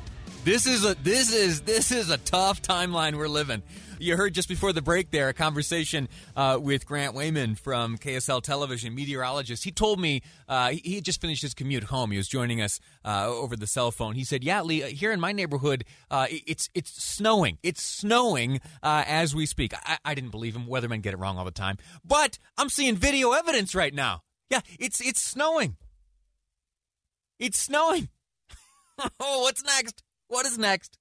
This 0.44 0.66
is 0.66 0.84
a 0.84 0.94
this 1.02 1.32
is 1.32 1.62
this 1.62 1.92
is 1.92 2.10
a 2.10 2.16
tough 2.16 2.62
timeline 2.62 3.16
we're 3.16 3.28
living. 3.28 3.62
You 3.98 4.16
heard 4.16 4.32
just 4.32 4.48
before 4.48 4.72
the 4.72 4.80
break 4.80 5.10
there 5.10 5.28
a 5.28 5.34
conversation 5.34 6.08
uh, 6.36 6.58
with 6.60 6.86
Grant 6.86 7.14
Weyman 7.14 7.58
from 7.58 7.98
KSL 7.98 8.40
Television, 8.42 8.94
meteorologist. 8.94 9.64
He 9.64 9.72
told 9.72 10.00
me 10.00 10.22
uh, 10.48 10.70
he 10.70 10.94
had 10.94 11.04
just 11.04 11.20
finished 11.20 11.42
his 11.42 11.52
commute 11.52 11.84
home. 11.84 12.12
He 12.12 12.16
was 12.16 12.28
joining 12.28 12.62
us 12.62 12.78
uh, 13.04 13.26
over 13.28 13.56
the 13.56 13.66
cell 13.66 13.90
phone. 13.90 14.14
He 14.14 14.24
said, 14.24 14.42
"Yeah, 14.44 14.62
Lee, 14.62 14.82
here 14.82 15.12
in 15.12 15.20
my 15.20 15.32
neighborhood, 15.32 15.84
uh, 16.10 16.28
it's 16.30 16.70
it's 16.74 17.02
snowing. 17.02 17.58
It's 17.62 17.82
snowing 17.82 18.60
uh, 18.82 19.04
as 19.06 19.34
we 19.34 19.44
speak." 19.44 19.74
I, 19.74 19.98
I 20.04 20.14
didn't 20.14 20.30
believe 20.30 20.56
him. 20.56 20.66
Weathermen 20.66 21.02
get 21.02 21.12
it 21.12 21.18
wrong 21.18 21.36
all 21.36 21.44
the 21.44 21.50
time, 21.50 21.76
but 22.04 22.38
I'm 22.56 22.70
seeing 22.70 22.96
video 22.96 23.32
evidence 23.32 23.74
right 23.74 23.92
now. 23.92 24.22
Yeah, 24.48 24.60
it's 24.78 25.00
it's 25.00 25.20
snowing. 25.20 25.76
It's 27.38 27.58
snowing. 27.58 28.08
oh, 29.20 29.42
what's 29.42 29.62
next? 29.62 30.02
What 30.28 30.46
is 30.46 30.58
next? 30.58 30.98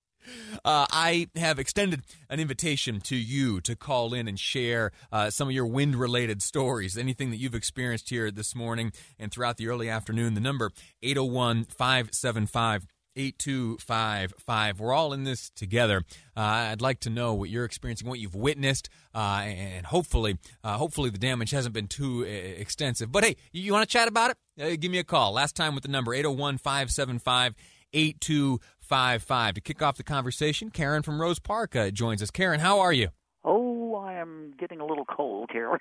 Uh, 0.65 0.85
I 0.91 1.27
have 1.35 1.59
extended 1.59 2.01
an 2.29 2.39
invitation 2.39 2.99
to 3.01 3.15
you 3.15 3.61
to 3.61 3.75
call 3.75 4.13
in 4.13 4.27
and 4.27 4.39
share 4.39 4.91
uh, 5.11 5.29
some 5.29 5.49
of 5.49 5.53
your 5.53 5.67
wind 5.67 5.95
related 5.95 6.41
stories, 6.41 6.97
anything 6.97 7.29
that 7.31 7.37
you've 7.37 7.55
experienced 7.55 8.09
here 8.09 8.31
this 8.31 8.55
morning 8.55 8.91
and 9.19 9.31
throughout 9.31 9.57
the 9.57 9.67
early 9.67 9.89
afternoon. 9.89 10.33
The 10.33 10.41
number 10.41 10.71
801 11.01 11.65
575 11.65 12.87
8255. 13.17 14.79
We're 14.79 14.93
all 14.93 15.11
in 15.11 15.23
this 15.23 15.49
together. 15.49 16.03
Uh, 16.35 16.41
I'd 16.71 16.81
like 16.81 16.99
to 17.01 17.09
know 17.09 17.33
what 17.33 17.49
you're 17.49 17.65
experiencing, 17.65 18.07
what 18.07 18.19
you've 18.19 18.35
witnessed, 18.35 18.89
uh, 19.15 19.43
and 19.43 19.87
hopefully, 19.87 20.37
uh, 20.63 20.77
hopefully 20.77 21.09
the 21.09 21.17
damage 21.17 21.51
hasn't 21.51 21.73
been 21.73 21.87
too 21.87 22.23
uh, 22.23 22.27
extensive. 22.27 23.11
But 23.11 23.23
hey, 23.23 23.35
you 23.51 23.73
want 23.73 23.89
to 23.89 23.91
chat 23.91 24.07
about 24.07 24.31
it? 24.31 24.37
Uh, 24.61 24.77
give 24.79 24.91
me 24.91 24.99
a 24.99 25.03
call. 25.03 25.33
Last 25.33 25.55
time 25.55 25.73
with 25.73 25.83
the 25.83 25.89
number 25.89 26.13
801 26.13 26.59
575 26.59 27.55
8255. 27.93 28.76
To 28.89 29.61
kick 29.61 29.81
off 29.81 29.97
the 29.97 30.03
conversation, 30.03 30.69
Karen 30.69 31.03
from 31.03 31.19
Rose 31.19 31.39
Park 31.39 31.75
uh, 31.75 31.91
joins 31.91 32.21
us. 32.21 32.31
Karen, 32.31 32.59
how 32.59 32.79
are 32.79 32.93
you? 32.93 33.09
Oh, 33.43 33.95
I 33.95 34.13
am 34.13 34.53
getting 34.59 34.79
a 34.79 34.85
little 34.85 35.05
cold 35.05 35.49
here. 35.51 35.77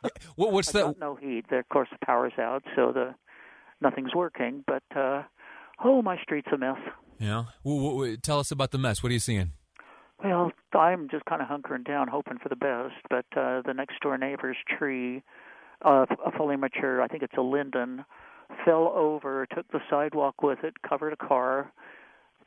what, 0.36 0.52
what's 0.52 0.74
I? 0.74 0.82
Got 0.82 0.98
no 0.98 1.14
heat. 1.16 1.44
Of 1.50 1.68
course, 1.68 1.88
the 1.90 2.04
power's 2.04 2.32
out, 2.38 2.62
so 2.76 2.92
the 2.92 3.14
nothing's 3.80 4.14
working. 4.14 4.64
But 4.66 4.82
uh, 4.94 5.22
oh, 5.84 6.02
my 6.02 6.16
street's 6.22 6.48
a 6.52 6.58
mess. 6.58 6.78
Yeah. 7.18 7.44
Well, 7.64 8.16
tell 8.22 8.38
us 8.38 8.50
about 8.50 8.70
the 8.70 8.78
mess. 8.78 9.02
What 9.02 9.10
are 9.10 9.14
you 9.14 9.18
seeing? 9.18 9.52
Well, 10.22 10.50
I'm 10.72 11.08
just 11.08 11.24
kind 11.26 11.42
of 11.42 11.48
hunkering 11.48 11.86
down, 11.86 12.08
hoping 12.08 12.38
for 12.38 12.48
the 12.48 12.56
best. 12.56 12.94
But 13.08 13.26
uh, 13.36 13.62
the 13.64 13.74
next 13.74 14.00
door 14.00 14.18
neighbor's 14.18 14.56
tree, 14.78 15.22
uh, 15.84 16.06
a 16.24 16.32
fully 16.36 16.56
mature, 16.56 17.02
I 17.02 17.08
think 17.08 17.22
it's 17.22 17.36
a 17.36 17.42
linden, 17.42 18.04
fell 18.64 18.92
over, 18.94 19.46
took 19.54 19.68
the 19.68 19.80
sidewalk 19.88 20.42
with 20.42 20.64
it, 20.64 20.82
covered 20.88 21.12
a 21.12 21.16
car. 21.16 21.72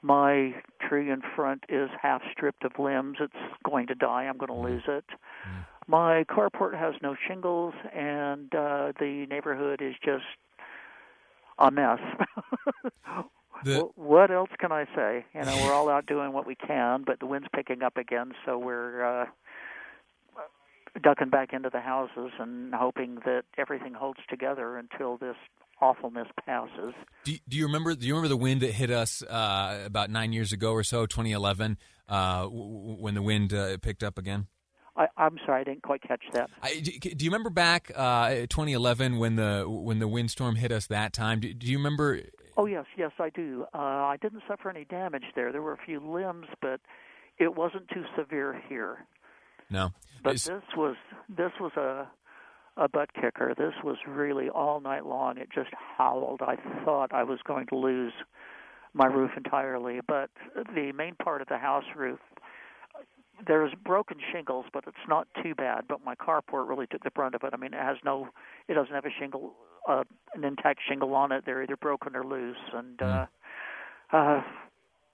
My 0.01 0.55
tree 0.87 1.11
in 1.11 1.21
front 1.35 1.63
is 1.69 1.89
half 2.01 2.21
stripped 2.31 2.63
of 2.63 2.71
limbs. 2.79 3.17
It's 3.19 3.33
going 3.63 3.87
to 3.87 3.95
die. 3.95 4.23
I'm 4.23 4.37
going 4.37 4.47
to 4.47 4.55
lose 4.55 4.83
it. 4.87 5.05
Mm. 5.47 5.65
My 5.87 6.23
carport 6.23 6.77
has 6.77 6.95
no 7.01 7.15
shingles, 7.27 7.73
and 7.93 8.53
uh, 8.55 8.93
the 8.99 9.25
neighborhood 9.29 9.81
is 9.81 9.95
just 10.03 10.23
a 11.59 11.69
mess. 11.71 11.99
The- 13.63 13.81
Wh- 13.81 13.99
what 13.99 14.31
else 14.31 14.49
can 14.57 14.71
I 14.71 14.85
say? 14.95 15.23
You 15.35 15.41
know, 15.43 15.55
we're 15.63 15.73
all 15.73 15.87
out 15.87 16.05
doing 16.07 16.33
what 16.33 16.47
we 16.47 16.55
can, 16.55 17.03
but 17.05 17.19
the 17.19 17.27
wind's 17.27 17.47
picking 17.55 17.83
up 17.83 17.95
again, 17.95 18.31
so 18.43 18.57
we're 18.57 19.05
uh, 19.05 19.25
ducking 21.03 21.29
back 21.29 21.53
into 21.53 21.69
the 21.69 21.79
houses 21.79 22.31
and 22.39 22.73
hoping 22.73 23.15
that 23.25 23.43
everything 23.59 23.93
holds 23.93 24.19
together 24.29 24.77
until 24.77 25.17
this 25.17 25.35
awfulness 25.81 26.27
passes. 26.45 26.93
Do, 27.23 27.33
do 27.47 27.57
you 27.57 27.65
remember? 27.65 27.95
Do 27.95 28.05
you 28.07 28.13
remember 28.13 28.29
the 28.29 28.37
wind 28.37 28.61
that 28.61 28.71
hit 28.73 28.89
us 28.91 29.21
uh, 29.23 29.83
about 29.85 30.09
nine 30.09 30.33
years 30.33 30.51
ago 30.53 30.71
or 30.73 30.83
so, 30.83 31.05
2011, 31.05 31.77
uh, 32.09 32.43
w- 32.43 32.95
when 32.99 33.13
the 33.15 33.21
wind 33.21 33.53
uh, 33.53 33.77
picked 33.79 34.03
up 34.03 34.17
again? 34.17 34.47
I, 34.95 35.07
I'm 35.17 35.37
sorry, 35.45 35.61
I 35.61 35.63
didn't 35.63 35.83
quite 35.83 36.01
catch 36.01 36.23
that. 36.33 36.49
I, 36.61 36.79
do, 36.81 36.91
do 36.91 37.25
you 37.25 37.31
remember 37.31 37.49
back 37.49 37.91
uh, 37.95 38.29
2011 38.49 39.17
when 39.19 39.35
the 39.37 39.65
when 39.67 39.99
the 39.99 40.07
windstorm 40.07 40.55
hit 40.55 40.71
us 40.71 40.87
that 40.87 41.13
time? 41.13 41.39
Do, 41.39 41.53
do 41.53 41.67
you 41.67 41.77
remember? 41.77 42.21
Oh 42.57 42.65
yes, 42.65 42.85
yes, 42.97 43.11
I 43.19 43.29
do. 43.29 43.65
Uh, 43.73 43.77
I 43.77 44.17
didn't 44.21 44.43
suffer 44.47 44.69
any 44.69 44.83
damage 44.85 45.23
there. 45.35 45.51
There 45.51 45.61
were 45.61 45.73
a 45.73 45.85
few 45.85 45.99
limbs, 45.99 46.47
but 46.61 46.81
it 47.39 47.55
wasn't 47.55 47.87
too 47.89 48.03
severe 48.17 48.61
here. 48.67 49.05
No. 49.69 49.91
But 50.23 50.35
It's- 50.35 50.45
this 50.47 50.75
was 50.75 50.95
this 51.29 51.51
was 51.59 51.71
a 51.77 52.07
a 52.81 52.89
butt 52.89 53.13
kicker. 53.13 53.53
This 53.55 53.73
was 53.83 53.97
really 54.07 54.49
all 54.49 54.81
night 54.81 55.05
long. 55.05 55.37
It 55.37 55.49
just 55.53 55.69
howled. 55.97 56.41
I 56.41 56.55
thought 56.83 57.13
I 57.13 57.23
was 57.23 57.39
going 57.45 57.67
to 57.67 57.75
lose 57.75 58.13
my 58.93 59.05
roof 59.05 59.31
entirely. 59.37 59.99
But 60.07 60.31
the 60.55 60.91
main 60.91 61.15
part 61.15 61.41
of 61.41 61.47
the 61.47 61.57
house 61.57 61.85
roof, 61.95 62.19
there's 63.45 63.71
broken 63.85 64.17
shingles, 64.33 64.65
but 64.73 64.83
it's 64.87 64.97
not 65.07 65.27
too 65.43 65.53
bad. 65.53 65.85
But 65.87 66.03
my 66.03 66.15
carport 66.15 66.67
really 66.67 66.87
took 66.87 67.03
the 67.03 67.11
brunt 67.11 67.35
of 67.35 67.43
it. 67.43 67.51
I 67.53 67.57
mean, 67.57 67.73
it 67.73 67.81
has 67.81 67.97
no, 68.03 68.29
it 68.67 68.73
doesn't 68.73 68.93
have 68.93 69.05
a 69.05 69.13
shingle, 69.19 69.53
uh, 69.87 70.03
an 70.33 70.43
intact 70.43 70.79
shingle 70.87 71.13
on 71.13 71.31
it. 71.31 71.43
They're 71.45 71.63
either 71.63 71.77
broken 71.77 72.15
or 72.15 72.25
loose, 72.25 72.57
and. 72.73 73.01
uh 73.01 73.25
uh 74.11 74.41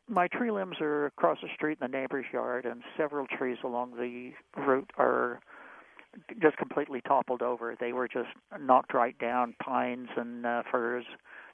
my 0.10 0.28
tree 0.28 0.52
limbs 0.52 0.78
are 0.80 1.08
across 1.08 1.38
the 1.42 1.50
street 1.54 1.78
in 1.82 1.92
the 1.92 1.98
neighbor's 1.98 2.26
yard, 2.32 2.64
and 2.66 2.82
several 2.96 3.28
trees 3.28 3.58
along 3.62 3.98
the 3.98 4.32
route 4.56 4.90
are 4.98 5.42
just 6.42 6.58
completely 6.58 7.02
toppled 7.02 7.42
over. 7.42 7.76
They 7.80 7.94
were 7.94 8.08
just 8.08 8.30
knocked 8.60 8.94
right 8.94 9.18
down. 9.18 9.56
Pines 9.64 10.10
and 10.16 10.46
uh, 10.46 10.64
firs, 10.72 11.06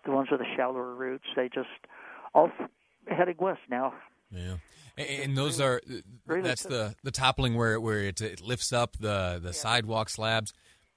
the 0.05 0.12
ones 0.12 0.29
with 0.32 0.39
the 0.39 0.46
shallower 0.55 0.96
roots, 0.96 1.25
they 1.36 1.50
just 1.50 1.67
all 2.34 2.50
f- 2.60 2.70
heading 3.08 3.36
west 3.39 3.62
now. 3.70 3.93
Yeah. 4.32 4.58
And, 4.98 5.10
and 5.24 5.38
those 5.38 5.60
are 5.60 5.82
really 6.27 6.41
that's 6.41 6.63
the 6.63 6.96
the 7.03 7.12
toppling 7.12 7.55
where 7.55 7.79
where 7.79 8.00
it, 8.01 8.22
it 8.22 8.41
lifts 8.41 8.72
up 8.74 8.98
the 9.00 9.39
the 9.41 9.53
sidewalk 9.53 10.10
slabs. 10.10 10.53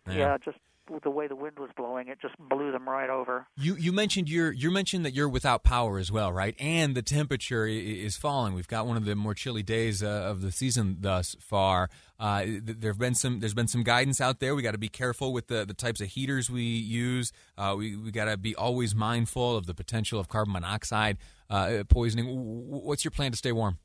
Yeah. 0.09 0.37
just 0.45 0.59
the 1.03 1.11
way 1.11 1.27
the 1.27 1.37
wind 1.37 1.59
was 1.59 1.71
blowing, 1.77 2.09
it 2.09 2.19
just 2.21 2.37
blew 2.39 2.73
them 2.73 2.89
right 2.89 3.11
over. 3.11 3.47
You 3.57 3.77
you 3.77 3.93
mentioned 3.93 4.29
you're 4.29 4.53
you 4.53 4.71
mentioned 4.71 5.05
that 5.05 5.15
you're 5.15 5.29
without 5.29 5.65
power 5.65 5.99
as 5.99 6.11
well, 6.11 6.33
right? 6.33 6.55
And 6.59 6.95
the 6.95 7.03
temperature 7.03 7.67
is 7.67 8.17
falling. 8.17 8.55
We've 8.55 8.69
got 8.69 8.87
one 8.87 8.97
of 8.97 9.05
the 9.05 9.15
more 9.15 9.35
chilly 9.35 9.63
days 9.63 10.03
uh, 10.03 10.07
of 10.07 10.43
the 10.43 10.53
season 10.53 10.99
thus 11.01 11.37
far. 11.41 11.91
Uh, 12.19 12.45
there've 12.63 12.99
been 12.99 13.15
some 13.15 13.41
there's 13.41 13.55
been 13.55 13.69
some 13.69 13.83
guidance 13.83 14.21
out 14.21 14.41
there. 14.41 14.55
We 14.55 14.63
got 14.63 14.73
to 14.73 14.79
be 14.79 14.89
careful 14.89 15.33
with 15.33 15.49
the, 15.49 15.65
the 15.65 15.75
types 15.75 16.01
of 16.01 16.09
heaters 16.09 16.51
we 16.51 16.63
use. 16.63 17.33
Uh, 17.59 17.75
we 17.77 17.97
we 17.97 18.11
got 18.11 18.27
to 18.27 18.37
be 18.37 18.55
always 18.55 18.95
mindful 18.95 19.57
of 19.57 19.67
the 19.67 19.75
potential 19.75 20.19
of 20.19 20.29
carbon 20.29 20.53
monoxide 20.53 21.19
uh, 21.51 21.85
poisoning. 21.89 22.27
What's 22.29 23.05
your 23.05 23.11
plan 23.11 23.33
to 23.33 23.37
stay 23.37 23.53
warm? 23.53 23.79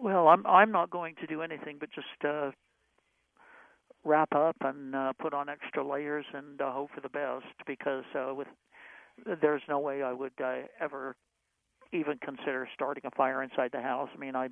Well, 0.00 0.28
I'm 0.28 0.46
I'm 0.46 0.72
not 0.72 0.90
going 0.90 1.14
to 1.20 1.26
do 1.26 1.42
anything 1.42 1.76
but 1.78 1.90
just 1.90 2.24
uh, 2.24 2.50
wrap 4.06 4.34
up 4.34 4.56
and 4.60 4.94
uh, 4.94 5.12
put 5.20 5.34
on 5.34 5.48
extra 5.48 5.86
layers 5.86 6.24
and 6.32 6.60
uh, 6.60 6.72
hope 6.72 6.90
for 6.94 7.00
the 7.00 7.08
best 7.08 7.44
because 7.66 8.04
uh, 8.14 8.32
with 8.32 8.46
there's 9.40 9.62
no 9.68 9.78
way 9.78 10.02
I 10.02 10.12
would 10.12 10.32
uh, 10.42 10.62
ever 10.80 11.16
even 11.92 12.18
consider 12.18 12.68
starting 12.74 13.02
a 13.06 13.10
fire 13.16 13.42
inside 13.42 13.70
the 13.72 13.80
house. 13.80 14.08
I 14.14 14.18
mean, 14.18 14.36
I 14.36 14.48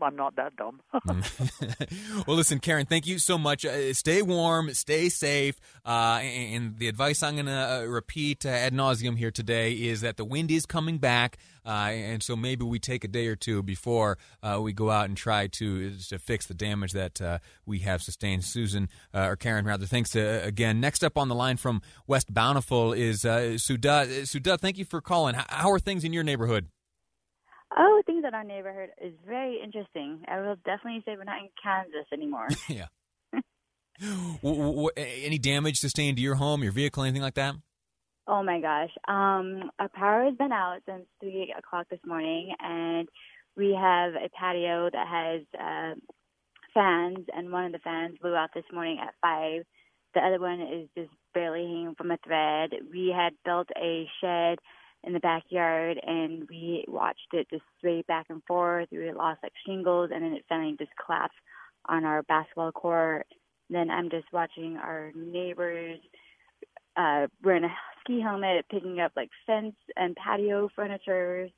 I'm 0.00 0.16
not 0.16 0.36
that 0.36 0.56
dumb. 0.56 0.80
well, 2.26 2.36
listen, 2.36 2.58
Karen, 2.58 2.86
thank 2.86 3.06
you 3.06 3.18
so 3.18 3.36
much. 3.36 3.64
Uh, 3.64 3.92
stay 3.92 4.22
warm, 4.22 4.72
stay 4.74 5.08
safe. 5.08 5.58
Uh, 5.84 6.20
and, 6.22 6.78
the 6.78 6.88
advice 6.88 7.22
I'm 7.22 7.34
going 7.34 7.46
to 7.46 7.52
uh, 7.52 7.82
repeat 7.84 8.46
uh, 8.46 8.48
ad 8.48 8.72
nauseum 8.72 9.16
here 9.16 9.30
today 9.30 9.72
is 9.72 10.00
that 10.00 10.16
the 10.16 10.24
wind 10.24 10.50
is 10.50 10.64
coming 10.64 10.98
back, 10.98 11.38
uh, 11.66 11.90
and 11.90 12.22
so 12.22 12.34
maybe 12.34 12.64
we 12.64 12.78
take 12.78 13.04
a 13.04 13.08
day 13.08 13.26
or 13.26 13.36
two 13.36 13.62
before 13.62 14.18
uh, 14.42 14.58
we 14.60 14.72
go 14.72 14.90
out 14.90 15.06
and 15.08 15.16
try 15.16 15.46
to 15.48 15.90
to 15.96 16.18
fix 16.18 16.46
the 16.46 16.54
damage 16.54 16.92
that 16.92 17.40
we 17.66 17.80
have 17.80 18.02
sustained. 18.02 18.44
Susan 18.44 18.88
or 19.12 19.36
Karen, 19.36 19.64
rather. 19.64 19.86
Thanks 19.86 20.14
again. 20.14 20.80
Next 20.80 21.04
up 21.04 21.18
on 21.18 21.28
the 21.28 21.34
line 21.34 21.56
from 21.56 21.82
West 22.06 22.32
Bountiful 22.32 22.92
is 22.92 23.20
Suda. 23.20 24.26
Suda, 24.26 24.56
thank 24.56 24.78
you 24.78 24.84
for 24.84 25.00
calling. 25.00 25.34
How 25.34 25.70
are 25.70 25.78
things 25.78 26.04
in 26.04 26.12
your 26.12 26.24
neighborhood? 26.24 26.68
Oh, 27.76 28.02
things 28.06 28.24
in 28.26 28.34
our 28.34 28.44
neighborhood 28.44 28.90
is 29.00 29.12
very 29.26 29.60
interesting. 29.62 30.22
I 30.28 30.40
will 30.40 30.56
definitely 30.64 31.02
say 31.04 31.16
we're 31.16 31.24
not 31.24 31.40
in 31.40 31.48
Kansas 31.62 32.06
anymore. 32.12 32.48
yeah. 32.68 32.86
W- 34.42 34.72
w- 34.72 34.90
any 34.96 35.38
damage 35.38 35.78
sustained 35.78 36.16
to 36.16 36.22
your 36.22 36.34
home, 36.34 36.62
your 36.62 36.72
vehicle, 36.72 37.02
anything 37.02 37.22
like 37.22 37.34
that? 37.34 37.54
oh 38.26 38.42
my 38.42 38.60
gosh. 38.60 38.90
Um, 39.08 39.70
our 39.78 39.88
power 39.92 40.24
has 40.24 40.36
been 40.36 40.52
out 40.52 40.78
since 40.86 41.04
three 41.20 41.54
o'clock 41.56 41.86
this 41.90 42.00
morning, 42.06 42.54
and 42.60 43.08
we 43.56 43.76
have 43.78 44.14
a 44.14 44.28
patio 44.38 44.88
that 44.92 45.06
has 45.08 45.42
uh, 45.58 45.94
fans, 46.74 47.26
and 47.34 47.52
one 47.52 47.66
of 47.66 47.72
the 47.72 47.78
fans 47.78 48.16
blew 48.20 48.34
out 48.34 48.50
this 48.54 48.64
morning 48.72 48.98
at 49.00 49.14
five. 49.20 49.62
The 50.14 50.20
other 50.20 50.40
one 50.40 50.60
is 50.60 50.88
just 50.96 51.10
barely 51.34 51.62
hanging 51.62 51.94
from 51.96 52.10
a 52.10 52.18
thread. 52.24 52.70
We 52.90 53.14
had 53.14 53.32
built 53.44 53.68
a 53.76 54.06
shed 54.20 54.58
in 55.04 55.12
the 55.12 55.20
backyard, 55.20 55.98
and 56.06 56.46
we 56.48 56.84
watched 56.88 57.28
it 57.32 57.48
just 57.50 57.62
sway 57.80 58.02
back 58.06 58.26
and 58.28 58.42
forth. 58.44 58.88
We 58.92 59.12
lost 59.12 59.40
like 59.42 59.52
shingles, 59.66 60.10
and 60.12 60.22
then 60.24 60.32
it 60.32 60.44
finally 60.48 60.76
just 60.78 60.92
collapsed 61.04 61.36
on 61.86 62.04
our 62.04 62.22
basketball 62.22 62.72
court. 62.72 63.26
Then 63.68 63.90
I'm 63.90 64.10
just 64.10 64.26
watching 64.32 64.76
our 64.76 65.12
neighbors 65.14 65.98
uh, 66.96 67.26
wearing 67.42 67.64
a 67.64 67.74
ski 68.00 68.20
helmet, 68.20 68.66
picking 68.70 69.00
up 69.00 69.12
like 69.16 69.30
fence 69.46 69.74
and 69.96 70.14
patio 70.16 70.68
furniture, 70.76 71.48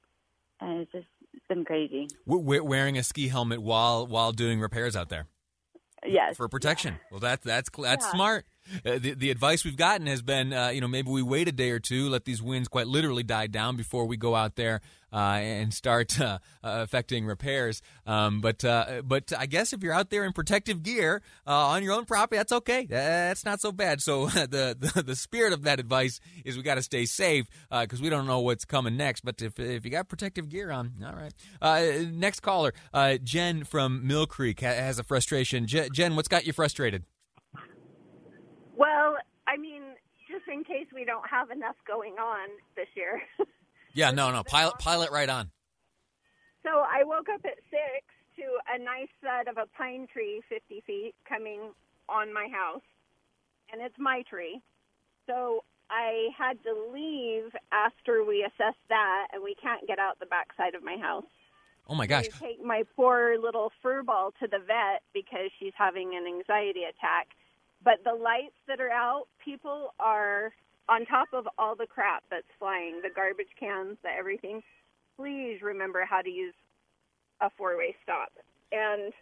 and 0.61 0.81
it's 0.81 0.93
just 0.93 1.07
it's 1.33 1.47
been 1.49 1.65
crazy. 1.65 2.09
W- 2.27 2.45
we- 2.47 2.61
wearing 2.61 2.97
a 2.97 3.03
ski 3.03 3.29
helmet 3.29 3.61
while 3.61 4.07
while 4.07 4.33
doing 4.33 4.61
repairs 4.61 4.95
out 4.97 5.09
there 5.09 5.27
Yes, 6.07 6.37
for 6.37 6.49
protection. 6.49 6.99
Well, 7.11 7.21
that's 7.21 7.45
that's 7.45 7.69
that's 7.77 8.05
Yeah. 8.07 8.13
smart. 8.13 8.47
Uh, 8.85 8.99
the 8.99 9.15
the 9.15 9.31
advice 9.31 9.65
we've 9.65 9.77
gotten 9.77 10.07
has 10.07 10.23
been, 10.23 10.53
uh, 10.53 10.69
you 10.69 10.81
know, 10.81 10.89
maybe 10.89 11.11
we 11.11 11.23
wait 11.23 11.49
a 11.49 11.53
day 11.53 11.71
or 11.71 11.79
two, 11.79 12.09
let 12.09 12.25
these 12.25 12.43
winds 12.43 12.69
quite 12.69 12.87
literally 12.87 13.23
die 13.23 13.47
down 13.47 13.77
before 13.77 14.07
we 14.07 14.17
go 14.17 14.35
out 14.35 14.57
there 14.57 14.81
uh, 15.13 15.39
and 15.41 15.73
start 15.73 16.21
uh, 16.21 16.39
affecting 16.63 17.27
repairs. 17.27 17.83
Um, 18.07 18.41
but 18.41 18.65
uh, 18.65 19.03
but 19.05 19.33
I 19.39 19.47
guess 19.47 19.73
if 19.73 19.83
you're 19.83 19.93
out 19.93 20.11
there 20.11 20.25
in 20.25 20.33
protective 20.33 20.83
gear 20.83 21.23
on 21.47 21.83
your 21.83 21.93
own 21.93 22.05
property, 22.05 22.37
that's 22.39 22.53
okay. 22.53 22.87
That's 22.87 23.45
not 23.45 23.61
so 23.61 23.71
bad. 23.71 24.01
So 24.01 24.27
the 24.29 24.77
the, 24.79 25.03
the 25.03 25.17
spirit 25.17 25.53
of 25.53 25.63
that 25.65 25.79
advice 25.79 26.21
is 26.45 26.57
we 26.57 26.63
got 26.63 26.77
to 26.77 26.83
stay 26.83 27.05
safe 27.05 27.47
because 27.71 28.01
we 28.01 28.09
don't 28.09 28.27
know 28.27 28.41
what's 28.41 28.65
coming 28.65 28.97
next. 28.97 29.21
But 29.25 29.43
if 29.43 29.59
if 29.59 29.85
you 29.85 29.91
got 29.91 30.09
protective 30.09 30.49
gear 30.49 30.71
on, 30.71 30.93
all 31.05 31.15
right. 31.15 32.09
Next 32.13 32.41
caller, 32.41 32.73
Jen 33.23 33.65
from 33.65 34.07
Mill 34.07 34.27
Creek 34.27 34.61
has 34.61 34.99
a 34.99 35.05
frustration. 35.05 35.67
Je- 35.67 35.89
Jen, 35.93 36.17
what's 36.17 36.29
got 36.29 36.47
you 36.47 36.53
frustrated? 36.53 37.05
Well, 38.77 39.17
I 39.47 39.57
mean, 39.57 39.83
just 40.31 40.49
in 40.49 40.65
case 40.65 40.87
we 40.95 41.05
don't 41.05 41.29
have 41.29 41.51
enough 41.51 41.77
going 41.87 42.15
on 42.15 42.49
this 42.77 42.89
year. 42.97 43.23
Yeah, 43.97 44.11
no, 44.11 44.33
no. 44.33 44.43
Pilot, 44.43 44.81
pilot, 44.81 45.13
right 45.13 45.29
on. 45.29 45.53
so 46.65 46.71
I 46.71 47.05
woke 47.05 47.29
up 47.33 47.41
at 47.45 47.59
six 47.71 48.03
to 48.37 48.43
a 48.75 48.77
nice 48.83 49.07
set 49.23 49.47
of 49.47 49.57
a 49.57 49.67
pine 49.79 50.09
tree, 50.13 50.43
50 50.49 50.83
feet, 50.85 51.15
coming 51.29 51.71
on 52.09 52.35
my 52.35 52.49
house, 52.51 52.83
and 53.73 53.81
it's 53.81 53.95
my 53.97 54.23
tree. 54.29 54.61
So 55.29 55.63
I 55.91 56.31
had 56.37 56.61
to 56.65 56.75
leave 56.93 57.53
after 57.71 58.25
we 58.25 58.43
assessed 58.43 58.83
that, 58.89 59.29
and 59.33 59.45
we 59.45 59.55
can't 59.55 59.87
get 59.87 60.01
out 60.01 60.19
the 60.19 60.27
backside 60.27 60.75
of 60.75 60.83
my 60.83 60.97
house. 61.01 61.31
Oh 61.89 61.95
my 61.95 62.09
gosh. 62.09 62.27
Take 62.41 62.65
my 62.65 62.83
poor 62.97 63.37
little 63.41 63.71
fur 63.81 64.03
ball 64.03 64.33
to 64.41 64.49
the 64.49 64.59
vet 64.59 65.03
because 65.13 65.51
she's 65.61 65.75
having 65.79 66.17
an 66.17 66.27
anxiety 66.27 66.83
attack. 66.83 67.29
But 67.85 68.03
the 68.05 68.15
lights 68.15 68.57
that 68.67 68.81
are 68.81 68.91
out, 68.91 69.27
people 69.45 69.95
are 70.01 70.53
on 70.89 71.05
top 71.07 71.29
of 71.33 71.47
all 71.59 71.77
the 71.77 71.87
crap 71.87 72.25
that's 72.31 72.47
flying, 72.59 73.01
the 73.03 73.11
garbage 73.15 73.53
cans, 73.59 73.99
the 74.03 74.11
everything. 74.11 74.63
Please 75.17 75.61
remember 75.63 76.05
how 76.09 76.23
to 76.23 76.31
use 76.31 76.55
a 77.41 77.51
four-way 77.57 77.95
stop. 78.03 78.31
And 78.73 79.13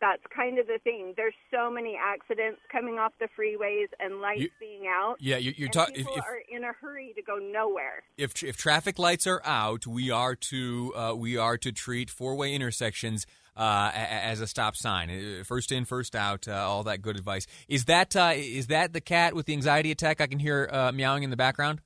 that's 0.00 0.22
kind 0.34 0.58
of 0.58 0.66
the 0.66 0.78
thing. 0.84 1.14
There's 1.16 1.34
so 1.50 1.70
many 1.70 1.96
accidents 1.96 2.60
coming 2.70 2.98
off 2.98 3.12
the 3.18 3.28
freeways 3.38 3.88
and 3.98 4.20
lights 4.20 4.40
You- 4.42 4.50
being 4.60 4.82
out. 4.88 5.16
Yeah, 5.20 5.36
you're, 5.38 5.54
you're 5.56 5.68
talking. 5.70 5.94
people 5.94 6.14
If, 6.16 6.24
are 6.24 6.42
in 6.54 6.64
a 6.64 6.72
hurry 6.80 7.12
to 7.16 7.22
go 7.22 7.36
nowhere. 7.36 8.02
if 8.18 8.42
if 8.42 8.56
traffic 8.56 8.98
lights 8.98 9.26
are 9.26 9.40
out, 9.44 9.86
we 9.86 10.10
are 10.10 10.34
to 10.36 10.92
uh, 10.94 11.14
we 11.16 11.36
are 11.36 11.56
to 11.58 11.72
treat 11.72 12.10
four 12.10 12.34
way 12.34 12.54
intersections 12.54 13.26
uh, 13.56 13.90
as 13.94 14.40
a 14.42 14.46
stop 14.46 14.76
sign. 14.76 15.08
Uh, 15.10 15.44
First 15.44 15.72
in, 15.72 15.84
first 15.86 16.14
out. 16.14 16.46
Uh, 16.46 16.52
all 16.52 16.82
that 16.84 17.00
good 17.00 17.16
advice. 17.16 17.46
Is 17.68 17.86
that 17.86 18.14
uh, 18.14 18.32
is 18.34 18.66
that 18.66 18.92
the 18.92 19.00
cat 19.00 19.34
with 19.34 19.46
the 19.46 19.54
anxiety 19.54 19.90
attack? 19.90 20.20
I 20.20 20.26
can 20.26 20.38
hear 20.38 20.68
uh, 20.70 20.92
meowing 20.92 21.22
in 21.22 21.30
the 21.30 21.36
background. 21.36 21.80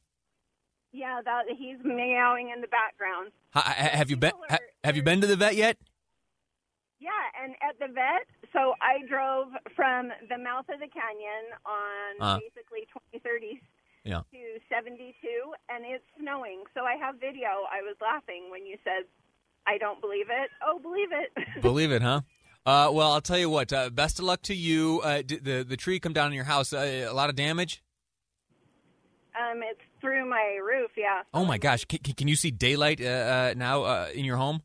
Yeah, 0.92 1.20
that 1.24 1.44
he's 1.56 1.78
meowing 1.84 2.50
in 2.52 2.60
the 2.60 2.66
background. 2.66 3.30
Ha- 3.54 3.74
have 3.92 4.10
you 4.10 4.16
been 4.16 4.32
ha- 4.48 4.58
Have 4.82 4.96
you 4.96 5.02
been 5.04 5.20
to 5.20 5.26
the 5.28 5.36
vet 5.36 5.54
yet? 5.54 5.76
Yeah, 7.00 7.10
and 7.42 7.54
at 7.64 7.78
the 7.80 7.88
vet, 7.92 8.28
so 8.52 8.74
I 8.82 9.00
drove 9.08 9.48
from 9.74 10.10
the 10.28 10.36
mouth 10.36 10.68
of 10.68 10.80
the 10.80 10.88
canyon 10.88 11.44
on 11.64 12.10
Uh. 12.20 12.38
basically 12.38 12.84
2030 12.92 13.60
Yeah. 14.04 14.22
to 14.32 14.60
72, 14.68 15.16
and 15.70 15.84
it's 15.86 16.04
snowing. 16.18 16.64
So 16.74 16.84
I 16.84 16.96
have 16.96 17.16
video. 17.16 17.48
I 17.72 17.80
was 17.82 17.96
laughing 18.02 18.50
when 18.50 18.66
you 18.66 18.76
said, 18.84 19.04
I 19.66 19.78
don't 19.78 20.00
believe 20.00 20.26
it. 20.30 20.50
Oh, 20.64 20.78
believe 20.78 21.08
it. 21.12 21.32
Believe 21.62 21.90
it, 21.92 22.02
huh? 22.02 22.20
Uh, 22.66 22.90
well, 22.92 23.12
I'll 23.12 23.20
tell 23.22 23.38
you 23.38 23.48
what. 23.50 23.72
Uh, 23.72 23.88
best 23.90 24.18
of 24.18 24.24
luck 24.26 24.42
to 24.42 24.54
you. 24.54 25.00
Uh, 25.02 25.22
did 25.22 25.44
the 25.44 25.64
the 25.66 25.76
tree 25.76 25.98
come 26.00 26.12
down 26.12 26.28
in 26.28 26.34
your 26.34 26.44
house? 26.44 26.72
Uh, 26.72 27.06
a 27.10 27.12
lot 27.14 27.30
of 27.30 27.36
damage. 27.36 27.82
um, 29.38 29.62
it's 29.62 29.80
through 30.00 30.28
my 30.28 30.58
roof, 30.62 30.90
yeah. 30.96 31.22
Oh 31.32 31.44
my 31.44 31.56
gosh! 31.58 31.84
Can, 31.86 31.98
can 32.14 32.28
you 32.28 32.36
see 32.36 32.50
daylight 32.50 33.00
uh, 33.00 33.04
uh, 33.06 33.54
now 33.56 33.82
uh, 33.84 34.08
in 34.14 34.24
your 34.24 34.36
home? 34.36 34.62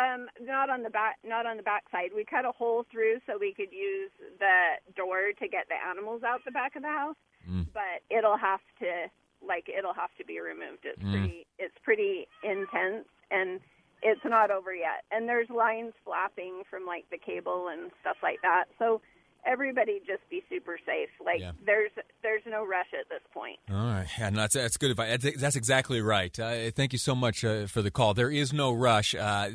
Um, 0.00 0.28
not 0.40 0.70
on 0.70 0.82
the 0.82 0.90
back, 0.90 1.16
not 1.24 1.44
on 1.46 1.56
the 1.56 1.62
back 1.62 1.84
side. 1.92 2.10
We 2.14 2.24
cut 2.24 2.44
a 2.46 2.52
hole 2.52 2.86
through 2.90 3.18
so 3.26 3.36
we 3.38 3.52
could 3.52 3.72
use 3.72 4.10
the 4.38 4.80
door 4.96 5.32
to 5.38 5.48
get 5.48 5.66
the 5.68 5.74
animals 5.88 6.22
out 6.22 6.40
the 6.44 6.50
back 6.50 6.76
of 6.76 6.82
the 6.82 6.88
house. 6.88 7.16
Mm. 7.48 7.66
But 7.74 8.00
it'll 8.08 8.36
have 8.38 8.60
to, 8.80 9.10
like, 9.46 9.68
it'll 9.68 9.94
have 9.94 10.14
to 10.18 10.24
be 10.24 10.40
removed. 10.40 10.84
It's 10.84 11.02
Mm. 11.02 11.12
pretty, 11.12 11.46
it's 11.58 11.78
pretty 11.82 12.28
intense, 12.42 13.06
and 13.30 13.60
it's 14.02 14.24
not 14.24 14.50
over 14.50 14.74
yet. 14.74 15.04
And 15.10 15.28
there's 15.28 15.50
lines 15.50 15.92
flapping 16.04 16.62
from 16.70 16.86
like 16.86 17.04
the 17.10 17.18
cable 17.18 17.68
and 17.68 17.90
stuff 18.00 18.16
like 18.22 18.40
that. 18.42 18.64
So 18.78 19.02
everybody 19.46 20.00
just 20.06 20.22
be 20.30 20.42
super 20.48 20.78
safe. 20.86 21.08
Like, 21.24 21.40
Yeah. 21.40 21.52
there's, 21.64 21.90
there's 22.22 22.42
no 22.46 22.66
rush 22.66 22.86
at 22.98 23.08
this 23.08 23.20
point. 23.32 23.58
All 23.70 23.76
right, 23.76 24.06
yeah, 24.18 24.30
no, 24.30 24.40
that's 24.42 24.54
that's 24.54 24.76
good 24.76 24.90
advice. 24.92 25.18
That's, 25.22 25.40
that's 25.40 25.56
exactly 25.56 26.00
right. 26.00 26.38
Uh, 26.38 26.70
thank 26.70 26.92
you 26.92 26.98
so 26.98 27.14
much 27.14 27.44
uh, 27.44 27.66
for 27.66 27.82
the 27.82 27.90
call. 27.90 28.14
There 28.14 28.30
is 28.30 28.52
no 28.52 28.72
rush. 28.72 29.14
Uh, 29.14 29.50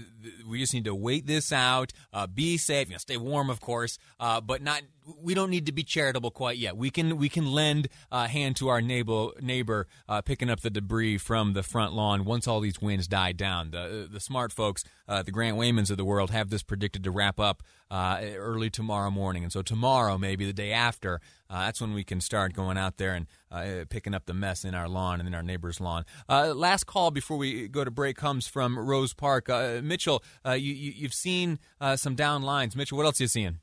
we 0.48 0.60
just 0.60 0.74
need 0.74 0.86
to 0.86 0.96
wait 0.96 1.28
this 1.28 1.52
out. 1.52 1.92
Uh, 2.14 2.28
be 2.28 2.58
safe. 2.58 2.88
You 2.88 2.94
know, 2.96 3.00
stay 3.00 3.18
warm, 3.18 3.50
of 3.50 3.60
course, 3.62 3.98
uh, 4.20 4.42
but 4.42 4.62
not. 4.62 4.82
We 5.22 5.34
don't 5.34 5.50
need 5.50 5.66
to 5.68 5.72
be 5.72 5.84
charitable 5.84 6.32
quite 6.32 6.58
yet. 6.58 6.76
We 6.78 6.90
can 6.90 7.18
we 7.18 7.30
can 7.30 7.52
lend 7.52 7.88
a 8.12 8.28
hand 8.28 8.56
to 8.58 8.70
our 8.70 8.82
neighbor 8.82 9.28
neighbor 9.40 9.88
uh, 10.10 10.22
picking 10.22 10.50
up 10.50 10.62
the 10.62 10.70
debris 10.70 11.18
from 11.18 11.54
the 11.54 11.64
front 11.64 11.94
lawn 11.94 12.26
once 12.26 12.48
all 12.48 12.60
these 12.60 12.82
winds 12.82 13.08
die 13.08 13.32
down. 13.32 13.72
The 13.72 14.08
the 14.12 14.20
smart 14.20 14.52
folks, 14.52 14.84
uh, 15.08 15.22
the 15.22 15.32
Grant 15.32 15.58
Weymans 15.58 15.92
of 15.92 15.98
the 15.98 16.06
world, 16.06 16.32
have 16.32 16.50
this 16.50 16.64
predicted 16.64 17.04
to 17.04 17.12
wrap 17.12 17.40
up 17.40 17.62
uh, 17.92 18.20
early 18.36 18.70
tomorrow 18.70 19.12
morning, 19.12 19.44
and 19.44 19.52
so 19.52 19.62
tomorrow, 19.62 20.18
maybe 20.18 20.46
the 20.46 20.54
day 20.54 20.72
after, 20.72 21.22
uh, 21.50 21.66
that's 21.66 21.80
when 21.80 21.94
we 21.94 22.04
can 22.04 22.20
start 22.20 22.54
going 22.54 22.78
out 22.78 22.98
there 22.98 23.14
and 23.14 23.28
uh, 23.52 23.86
picking 23.90 24.14
up 24.14 24.26
the 24.26 24.34
mess 24.34 24.66
in 24.66 24.74
our 24.74 24.90
lawn 24.90 25.20
and 25.20 25.28
in 25.28 25.36
our 25.36 25.44
neighbor's 25.44 25.80
lawn. 25.80 26.04
Uh, 26.28 26.54
last 26.54 26.86
call 26.86 27.12
before 27.12 27.38
we 27.38 27.68
go 27.68 27.84
to 27.84 27.92
break 27.92 28.18
comes 28.18 28.48
from 28.48 28.78
Rose 28.78 29.14
Park. 29.14 29.50
Uh, 29.50 29.82
Mitchell, 29.84 30.24
uh, 30.46 30.54
you, 30.54 30.74
you, 30.74 30.94
you've 30.96 31.14
seen 31.14 31.60
uh, 31.80 31.96
some 31.96 32.16
down 32.16 32.42
lines. 32.42 32.76
Mitchell, 32.76 32.98
what 32.98 33.06
else 33.06 33.20
are 33.20 33.24
you 33.24 33.28
seeing? 33.28 33.60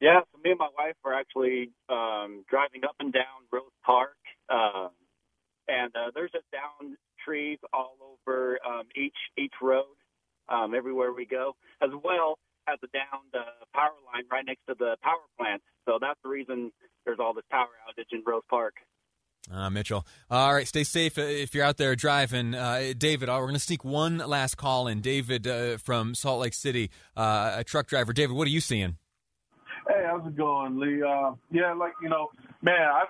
Yeah, 0.00 0.20
so 0.30 0.38
me 0.44 0.50
and 0.50 0.58
my 0.58 0.68
wife 0.76 0.94
were 1.04 1.14
actually 1.14 1.70
um, 1.88 2.44
driving 2.48 2.84
up 2.84 2.94
and 3.00 3.12
down 3.12 3.50
Rose 3.52 3.64
Park, 3.84 4.16
um, 4.48 4.90
and 5.66 5.90
uh, 5.96 6.10
there's 6.14 6.30
just 6.30 6.46
down 6.52 6.96
trees 7.24 7.58
all 7.72 7.96
over 8.00 8.58
um, 8.64 8.84
each 8.94 9.16
each 9.36 9.54
road, 9.60 9.96
um, 10.48 10.74
everywhere 10.74 11.12
we 11.12 11.26
go, 11.26 11.56
as 11.82 11.90
well 12.04 12.38
as 12.68 12.78
a 12.84 12.88
downed 12.88 13.34
uh, 13.34 13.64
power 13.74 13.96
line 14.12 14.24
right 14.30 14.44
next 14.46 14.60
to 14.68 14.74
the 14.78 14.96
power 15.02 15.26
plant. 15.36 15.62
So 15.86 15.98
that's 16.00 16.20
the 16.22 16.28
reason 16.28 16.70
there's 17.04 17.18
all 17.18 17.34
this 17.34 17.44
power 17.50 17.68
outage 17.88 18.12
in 18.12 18.22
Rose 18.24 18.42
Park. 18.48 18.74
Uh, 19.50 19.70
Mitchell. 19.70 20.06
All 20.30 20.52
right, 20.52 20.68
stay 20.68 20.84
safe 20.84 21.16
uh, 21.16 21.22
if 21.22 21.54
you're 21.54 21.64
out 21.64 21.78
there 21.78 21.96
driving. 21.96 22.54
Uh, 22.54 22.92
David, 22.96 23.28
uh, 23.28 23.32
we're 23.34 23.46
going 23.46 23.54
to 23.54 23.60
sneak 23.60 23.84
one 23.84 24.18
last 24.18 24.56
call 24.56 24.86
in. 24.86 25.00
David 25.00 25.46
uh, 25.46 25.78
from 25.78 26.14
Salt 26.14 26.40
Lake 26.40 26.54
City, 26.54 26.90
uh, 27.16 27.54
a 27.56 27.64
truck 27.64 27.86
driver. 27.86 28.12
David, 28.12 28.36
what 28.36 28.46
are 28.46 28.50
you 28.50 28.60
seeing? 28.60 28.96
Hey, 29.88 30.04
how's 30.06 30.26
it 30.26 30.36
going, 30.36 30.78
Lee? 30.78 31.02
Uh, 31.02 31.32
yeah, 31.50 31.72
like 31.72 31.92
you 32.02 32.08
know, 32.08 32.28
man, 32.62 32.76
I 32.80 33.04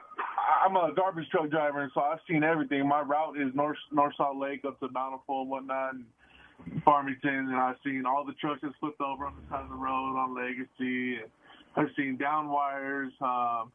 I'm 0.64 0.76
a 0.76 0.92
garbage 0.94 1.28
truck 1.30 1.50
driver, 1.50 1.80
and 1.82 1.90
so 1.94 2.00
I've 2.00 2.18
seen 2.28 2.44
everything. 2.44 2.86
My 2.88 3.00
route 3.00 3.36
is 3.40 3.52
North 3.54 3.76
North 3.92 4.14
Salt 4.16 4.36
Lake 4.38 4.64
up 4.66 4.78
to 4.80 4.88
Bountiful 4.88 5.42
and 5.42 5.50
whatnot, 5.50 5.94
and 5.94 6.82
Farmington, 6.84 7.30
and 7.48 7.56
I've 7.56 7.76
seen 7.84 8.04
all 8.06 8.24
the 8.24 8.32
trucks 8.34 8.60
that 8.62 8.72
flipped 8.80 9.00
over 9.00 9.26
on 9.26 9.34
the 9.36 9.48
side 9.50 9.62
of 9.64 9.68
the 9.70 9.74
road 9.74 10.16
on 10.18 10.34
Legacy. 10.36 11.16
And 11.16 11.30
I've 11.76 11.88
seen 11.96 12.16
down 12.16 12.48
wires. 12.48 13.12
Um, 13.20 13.72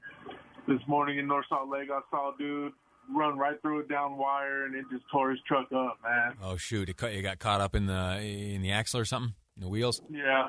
this 0.65 0.79
morning 0.87 1.17
in 1.17 1.27
North 1.27 1.45
Salt 1.49 1.67
Lake, 1.69 1.89
I 1.91 1.99
saw 2.09 2.33
a 2.33 2.37
dude 2.37 2.71
run 3.13 3.37
right 3.37 3.61
through 3.61 3.81
a 3.81 3.87
down 3.87 4.17
wire, 4.17 4.63
and 4.65 4.75
it 4.75 4.85
just 4.89 5.03
tore 5.11 5.31
his 5.31 5.39
truck 5.45 5.67
up, 5.73 5.97
man. 6.01 6.35
Oh 6.41 6.55
shoot, 6.55 6.87
it, 6.87 6.95
ca- 6.95 7.07
it 7.07 7.21
got 7.21 7.37
caught 7.39 7.59
up 7.59 7.75
in 7.75 7.85
the 7.85 8.21
in 8.21 8.61
the 8.61 8.71
axle 8.71 9.01
or 9.01 9.05
something, 9.05 9.33
in 9.57 9.61
the 9.61 9.67
wheels. 9.67 10.01
Yeah, 10.09 10.47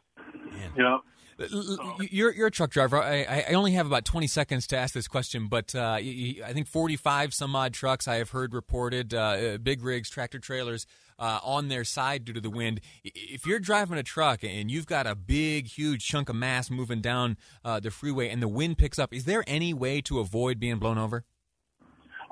Man. 0.53 0.71
yeah. 0.77 0.99
L- 1.41 1.97
You're 2.11 2.33
you're 2.33 2.47
a 2.47 2.51
truck 2.51 2.71
driver. 2.71 3.03
I, 3.03 3.23
I- 3.49 3.53
only 3.55 3.73
have 3.73 3.87
about 3.87 4.05
20 4.05 4.27
seconds 4.27 4.67
to 4.69 4.77
ask 4.77 4.95
this 4.95 5.09
question, 5.09 5.49
but 5.49 5.75
uh, 5.75 5.95
I 5.99 6.51
think 6.53 6.67
45 6.69 7.35
some 7.35 7.55
odd 7.57 7.73
trucks 7.75 8.07
I 8.09 8.17
have 8.17 8.31
heard 8.31 8.55
reported, 8.55 9.13
uh, 9.15 9.19
uh, 9.19 9.59
big 9.59 9.83
rigs, 9.83 10.09
tractor 10.11 10.39
trailers, 10.39 10.87
uh, 11.19 11.41
on 11.43 11.69
their 11.69 11.85
side 11.85 12.25
due 12.25 12.33
to 12.33 12.41
the 12.41 12.51
wind. 12.51 12.81
If 13.05 13.47
you're 13.47 13.59
driving 13.61 13.99
a 13.99 14.03
truck 14.03 14.43
and 14.45 14.71
you've 14.71 14.87
got 14.87 15.07
a 15.07 15.15
big, 15.15 15.67
huge 15.69 16.07
chunk 16.07 16.29
of 16.29 16.37
mass 16.37 16.71
moving 16.71 17.01
down 17.01 17.37
uh, 17.65 17.81
the 17.81 17.91
freeway 17.91 18.29
and 18.29 18.41
the 18.43 18.49
wind 18.49 18.79
picks 18.79 18.99
up, 18.99 19.13
is 19.13 19.25
there 19.25 19.45
any 19.47 19.73
way 19.75 20.01
to 20.03 20.21
avoid 20.21 20.59
being 20.61 20.79
blown 20.79 20.99
over? 20.99 21.25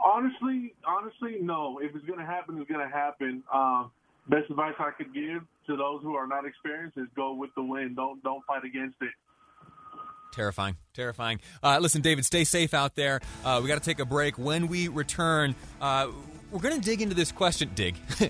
Honestly, 0.04 0.74
honestly, 0.86 1.36
no. 1.40 1.78
If 1.80 1.94
it's 1.94 2.04
gonna 2.06 2.26
happen, 2.26 2.58
it's 2.60 2.70
gonna 2.70 2.88
happen. 2.90 3.42
Um, 3.52 3.90
best 4.28 4.50
advice 4.50 4.74
I 4.78 4.90
could 4.90 5.12
give 5.14 5.42
to 5.66 5.76
those 5.76 6.02
who 6.02 6.14
are 6.14 6.26
not 6.26 6.44
experienced 6.46 6.98
is 6.98 7.06
go 7.14 7.35
with 7.35 7.50
the 7.54 7.62
wind. 7.62 7.96
Don't 7.96 8.22
don't 8.22 8.44
fight 8.46 8.64
against 8.64 8.96
it. 9.00 9.11
Terrifying, 10.32 10.76
terrifying. 10.94 11.40
Uh, 11.62 11.78
listen, 11.78 12.00
David, 12.00 12.24
stay 12.24 12.44
safe 12.44 12.72
out 12.72 12.94
there. 12.94 13.20
Uh, 13.44 13.61
we 13.62 13.68
got 13.68 13.74
to 13.74 13.85
take 13.85 14.00
a 14.00 14.06
break. 14.06 14.38
When 14.38 14.66
we 14.66 14.88
return, 14.88 15.54
uh, 15.78 16.08
we're 16.52 16.60
going 16.60 16.78
to 16.78 16.80
dig 16.80 17.00
into 17.00 17.14
this 17.14 17.32
question. 17.32 17.70
Dig. 17.74 17.96
we're 18.20 18.28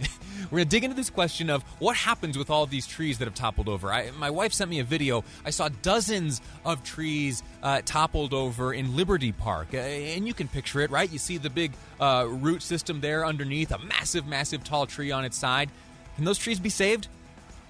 going 0.51 0.65
to 0.65 0.65
dig 0.65 0.85
into 0.85 0.97
this 0.97 1.11
question 1.11 1.51
of 1.51 1.63
what 1.81 1.97
happens 1.97 2.39
with 2.39 2.51
all 2.51 2.67
these 2.67 2.87
trees 2.87 3.19
that 3.19 3.25
have 3.25 3.35
toppled 3.35 3.69
over. 3.69 3.93
I, 3.93 4.11
my 4.13 4.31
wife 4.31 4.53
sent 4.53 4.71
me 4.71 4.79
a 4.79 4.85
video. 4.85 5.25
I 5.45 5.51
saw 5.51 5.69
dozens 5.83 6.41
of 6.65 6.85
trees 6.85 7.43
uh, 7.63 7.83
toppled 7.85 8.33
over 8.33 8.73
in 8.73 8.97
Liberty 8.97 9.33
Park, 9.33 9.75
uh, 9.75 9.79
and 9.79 10.27
you 10.27 10.35
can 10.35 10.47
picture 10.47 10.81
it, 10.81 10.91
right? 10.91 11.13
You 11.13 11.19
see 11.19 11.37
the 11.37 11.51
big 11.51 11.73
uh, 12.01 12.27
root 12.29 12.63
system 12.63 13.01
there 13.01 13.27
underneath, 13.27 13.73
a 13.73 13.79
massive, 13.79 14.27
massive 14.27 14.63
tall 14.63 14.87
tree 14.87 15.11
on 15.11 15.25
its 15.25 15.37
side. 15.37 15.71
Can 16.15 16.25
those 16.25 16.39
trees 16.39 16.61
be 16.61 16.71
saved? 16.71 17.09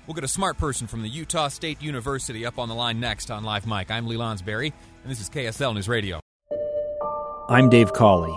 We'll 0.07 0.15
get 0.15 0.25
a 0.25 0.29
smart 0.29 0.59
person 0.59 0.87
from 0.87 1.03
the 1.03 1.09
Utah 1.09 1.49
State 1.49 1.81
University 1.81 2.45
up 2.45 2.59
on 2.59 2.69
the 2.69 2.75
line 2.75 3.01
next 3.01 3.31
on 3.31 3.45
Live 3.45 3.67
Mike. 3.67 3.91
I'm 3.91 4.07
Lee 4.07 4.17
Lonsberry, 4.17 4.73
and 5.03 5.11
this 5.11 5.21
is 5.21 5.31
KSL 5.31 5.75
News 5.75 5.89
Radio. 5.89 6.21
I'm 7.49 7.71
Dave 7.71 7.93
Cawley, 7.93 8.37